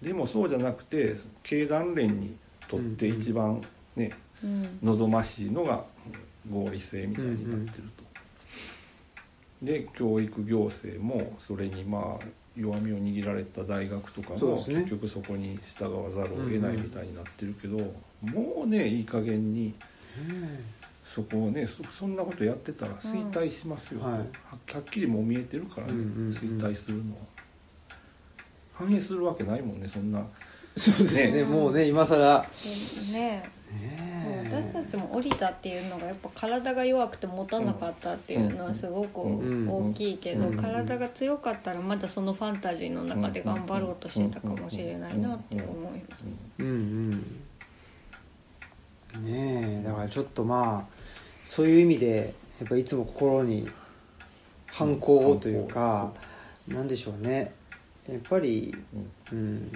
[0.02, 2.36] でもそうじゃなくて経団連に
[2.68, 3.62] とって一番
[3.94, 4.78] ね、うん。
[4.82, 5.84] 望ましいのが
[6.50, 8.06] 合理性みたいになってると。
[9.62, 12.24] で教育行政もそれにまあ
[12.54, 17.78] 弱みを握られた大学とかも結局そこに従わざるを得ないみたいになってるけど、
[18.22, 19.74] もうねいい加減に
[21.06, 24.12] そこをねそそんなことやってたら衰退しますよ、はい。
[24.12, 24.24] はは
[24.80, 26.32] っきりもう見えてるからね、うんうんうん。
[26.32, 27.18] 衰退するのは。
[28.74, 30.18] 反映するわけないもんねそんな。
[30.76, 31.30] そうですね。
[31.30, 31.44] ね。
[31.44, 32.44] もうね今更。
[33.12, 33.48] でね
[34.24, 40.56] もう私たちも降りたっていうのがやっぱ体が弱くて持たなかったっていうのはすごくうん大きいけどうん。
[40.56, 45.64] 体が強かったらまだそのファンタジーの中で頑張ろうとしてたかもしれないなって思い
[46.10, 46.24] ます。
[46.58, 46.66] うん
[49.14, 49.24] うん。
[49.24, 49.82] ねえ。
[49.84, 50.95] だからちょっとまあ
[51.46, 53.66] そういう意味でやっぱいつも心に
[54.66, 56.12] 反抗をというか
[56.68, 57.54] なんでしょうね。
[58.08, 58.74] やっぱり
[59.32, 59.72] うん。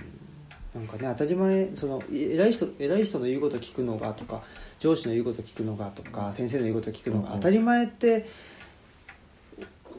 [0.74, 4.42] なんかね当たり前そのい偉い人偉い人の言うこと聞くのがとか
[4.78, 8.26] 上司の言うこと聞くのがとか先生の言うこと聞くのが当たり前って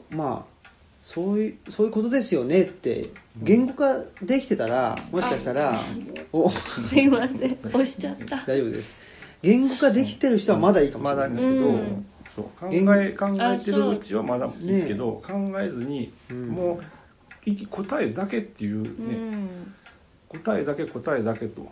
[0.08, 0.52] まあ
[1.02, 5.80] そういうそういうことですよねって言語化できてたらもしかしたら
[6.32, 7.58] おすいません。
[7.64, 8.44] 押しちゃった。
[8.46, 8.96] 大丈夫です
[9.42, 12.06] 言語化できてる人はまだいいかもしれないんですけど、うん。
[12.34, 16.80] そう考言え考えてるうちはまだいいけど、考えずに、うんも
[17.46, 18.88] うい答えだけっていうね、
[20.32, 20.40] うん。
[20.40, 21.66] 答えだけ答えだけと。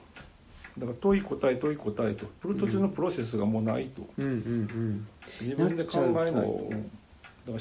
[0.79, 2.27] だから問い答え問い答えと。
[2.41, 4.27] プロ途中のプロセスがもうないと、うん。
[4.27, 5.09] うん。
[5.41, 6.71] 自分で考えないと。
[7.47, 7.59] だか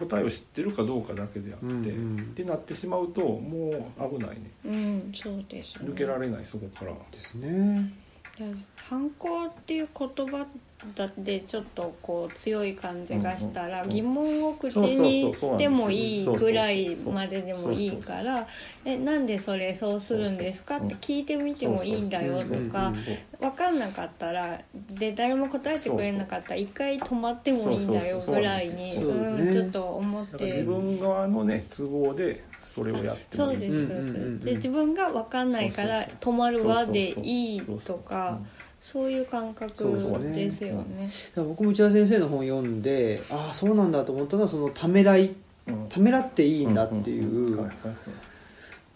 [0.00, 2.22] ら答えを知ってるかどうかだけであって、うんうん。
[2.22, 4.50] ってなってしまうともう危ないね。
[4.64, 5.88] うんそうですね。
[5.88, 6.92] 抜けられないそこから。
[6.92, 7.92] うんですね
[8.76, 10.46] 反抗っていう言葉
[10.96, 18.46] だってちょっとこう強い感じがしたら、疑問を口にしてもいいぐらいまででもいいから
[18.84, 22.92] 「えなんでそれそうするんですか?」って聞いてみてもいいんだよとか
[23.38, 30.62] 分かんなかったらで誰も答えてくれなかったら一回止まってもいいんだよぐらいにそうんちょっと思って自。
[30.64, 32.42] 分側のね都合で
[32.74, 33.58] それをやってもいい。
[33.58, 38.38] そうです、うんうんで自分が分かんないから止まるわでいいとか
[38.80, 39.90] そういう感覚
[40.22, 41.06] ですよね。
[41.06, 45.34] だから僕も内田先生の本読んでああそうなんだと思ったのはそのためらい
[45.66, 45.88] うん。
[45.88, 47.20] ためらっていいんだってい
[47.52, 47.70] う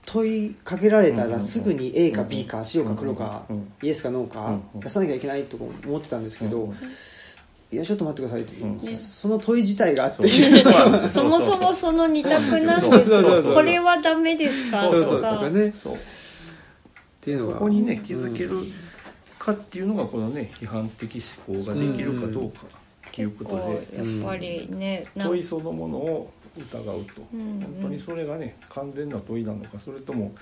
[0.04, 3.46] 問いかけられたらすぐに A か B か白か黒か
[3.82, 6.76] イエスかノーか出さなきゃいけないと思ってたんですけどうんうん
[7.72, 8.66] いやちょっと待ってくださいってう。
[8.76, 8.80] ん。
[8.80, 10.28] その問い自体があって。
[10.28, 10.50] そう。
[10.50, 13.42] い うそうなんですそもそもその二択なんですそうそうそう。
[13.42, 14.88] そうこれはダメですか？
[14.88, 15.50] そうそうとかとか。
[15.50, 15.96] ねっそう
[17.20, 17.38] ていう。
[17.40, 18.50] のがそこにね気づける
[19.38, 22.60] かっていうのがこのね批判的思考ができるかどうか。
[23.08, 23.62] っていうことで。
[23.96, 27.22] やっぱりね、問いそのものを疑うと。
[27.34, 27.60] うんうん。
[27.60, 30.32] 本当にそれがね完全な問いなのかそれとも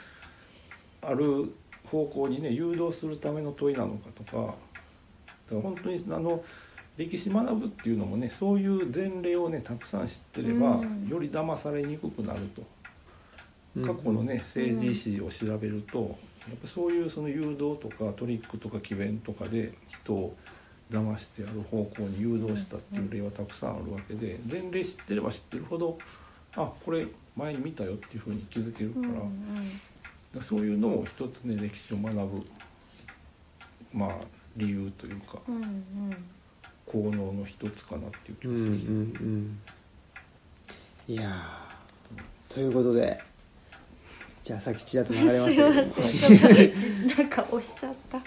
[1.01, 1.53] ある
[1.87, 4.55] 方向にね誘導するための問いなのかとか。
[5.47, 6.43] だから本当にあの
[6.97, 11.09] 歴史学ぶっていうのもねそういう前例をねたくさん知ってれば、うん。
[11.09, 12.63] より騙されにくくなると。
[13.77, 13.97] うん。
[13.97, 16.17] 過去のね政治史を調べると、
[16.49, 20.37] やっぱそういうその誘導とかトリックとか詭弁とかで人を
[20.91, 25.99] 騙してある方向に誘導したっていう例はたくさんあるわけで前例知ってれば知ってるほど
[26.55, 32.45] あこれ前に見たよっていうふうに気づけるから,、うんうんそういうのを一つね歴史を学ぶ
[33.93, 34.11] まあ
[34.57, 35.39] 理由というか。
[35.47, 36.17] うんうん
[36.87, 38.93] 効能の一つかなっていう気うんうんがする。
[38.93, 39.59] うん。
[41.09, 42.55] いやー。
[42.55, 43.21] ということで
[44.45, 47.17] じゃあさっきちらっと流れましたけど。
[47.17, 48.19] なんか押しちゃった。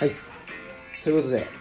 [0.00, 0.12] はい。
[1.02, 1.59] ということで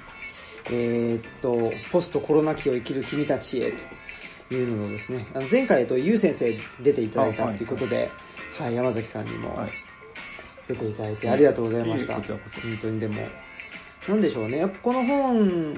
[0.71, 3.73] えーっとポストコロナ期を生きる君たちへ
[4.49, 8.09] というのをですねあの前回、えっと、ゆう先生出ていただいたということで、
[8.57, 9.71] はい山崎さんにもはい。
[10.67, 12.39] 出ていただいてありがとうございました、いえい本
[12.79, 13.27] 当にでも
[14.07, 14.67] なんでしょうね。
[14.83, 15.73] この本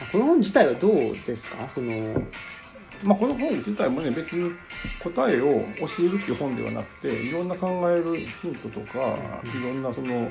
[0.00, 0.92] あこの本自体はどう
[1.26, 1.68] ですか？
[1.68, 2.22] その
[3.02, 4.50] まあ、この本自体もね別に
[5.02, 8.98] 答えを教えるっていう本ではなくていろんな考えるヒントとか
[9.44, 10.30] いろんなその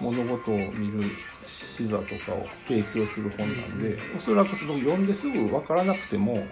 [0.00, 1.10] 物事を見る
[1.46, 6.46] 視座とかを提供する本なんでおそらくその読んですぐ分からなくても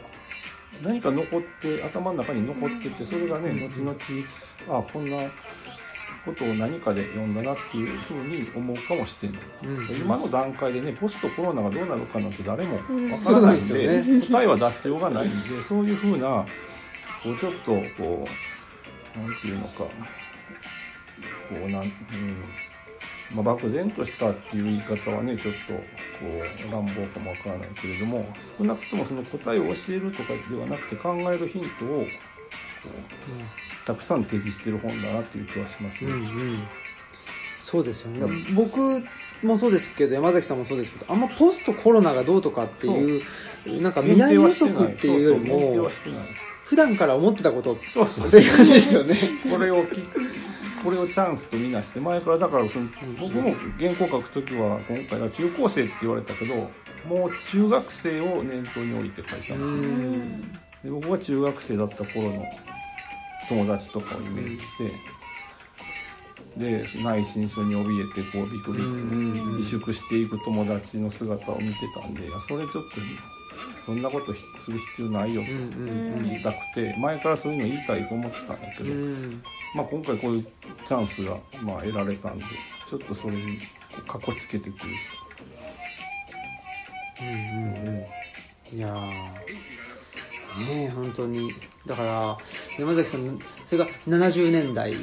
[0.82, 3.96] 何か残って頭の中に残っててそれがね後々
[4.68, 5.16] あこんな
[6.24, 9.40] ことを何かで読んだなっていうふうに思うかもしれない。
[9.64, 9.96] うん。
[9.96, 14.26] 今の段階でねポストコロナがどうなるかなんて誰もわからないんで,、そうなんね。
[14.28, 15.36] 答えは出しようがないんで
[15.66, 16.46] そういうふうな
[17.24, 18.24] こうちょっとこ
[19.16, 19.88] うなんていうのかこ
[21.52, 21.90] うなん、うん
[23.34, 25.80] まあ、漠然としたっていう言い方はねちょっとこ
[26.68, 28.26] う乱暴かもわからないけれども
[28.58, 36.12] 少なくともその答えを教えるとかではなくて考えるヒントをこうたくさん提示してる本だなっていう気はしますね。
[36.12, 36.58] うんうん。
[37.60, 39.02] そうですよね、僕
[39.42, 45.88] もそうですけど山崎さんもそうですけどあんまポストコロナがどうとかっていうなんか未来予測っていうよりも
[46.64, 47.98] 普段から思ってたことって
[48.38, 49.16] いう感じですよね。
[49.50, 50.02] これをき
[50.82, 56.54] これをチャンスとみなして前からだからその僕も原稿書く時は今回は中高生って言われたけど
[57.06, 60.46] もう中学生を念頭に置いて書いたんで
[60.82, 62.44] すで僕は中学生だった頃の
[63.48, 64.92] 友達とかをイメージして
[66.56, 69.56] で内心症に怯えてこうビクビクうん。
[69.56, 73.00] 萎縮していく友達の姿を見てたんでいやそれちょっと
[73.84, 75.48] そんなことする必要ないよと
[76.22, 79.42] 言いたくて前からそういうの言いたいと思ってたんだけうど、ん。
[79.74, 80.46] まあ、今回こういう
[80.84, 82.44] チャンスがまあ得られたんで
[82.88, 83.58] ちょっとそれに
[84.06, 84.82] かっこつけてくる
[87.22, 87.30] うんう
[87.84, 87.90] んう
[88.74, 88.78] ん。
[88.78, 89.00] いやー
[90.68, 91.50] ねえ本当に。
[91.86, 92.38] だから
[92.78, 94.94] 山崎さんそれが70年代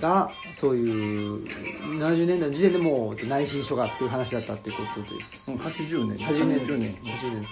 [0.00, 1.44] がそういう
[2.00, 5.52] 70年代の時点でもう内心書がっていう話だったっていうことです。
[5.52, 6.18] うん80年。
[6.26, 6.58] 80年。
[6.58, 6.94] 80年。
[7.04, 7.46] 80年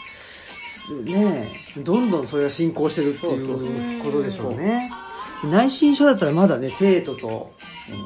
[0.95, 4.91] ねえどんどんそれが進行してるっていうことでしょうね。
[5.45, 7.53] 内心書だったらまだね生徒と、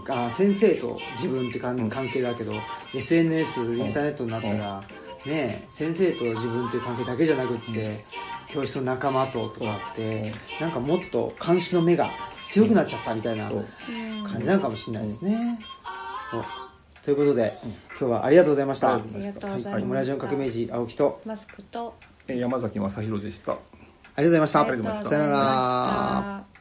[0.09, 2.53] あ先生と自分って関関係だけど、
[2.95, 4.87] SNS インターネットになったら、ね
[5.27, 8.05] え先生と自分っていう関係だけじゃなくって、
[8.49, 12.11] 教室の仲間ととかって、なんかもっと監視の目が
[12.47, 13.51] 強くなっちゃったみたいな
[14.25, 15.59] 感じなのかもしれないですね、
[16.33, 16.65] お
[17.05, 17.59] ということで、
[17.99, 18.95] 今日はありがとうございました。
[18.95, 19.71] ありがとうございました。
[19.71, 21.21] はい、オムラジオン革命児青木と。
[21.27, 21.95] マスクと。
[22.01, 23.53] え山崎正弘でした。
[23.53, 24.61] ありがとうございました。
[24.61, 25.11] ありがとうございました。
[25.11, 26.54] さよなら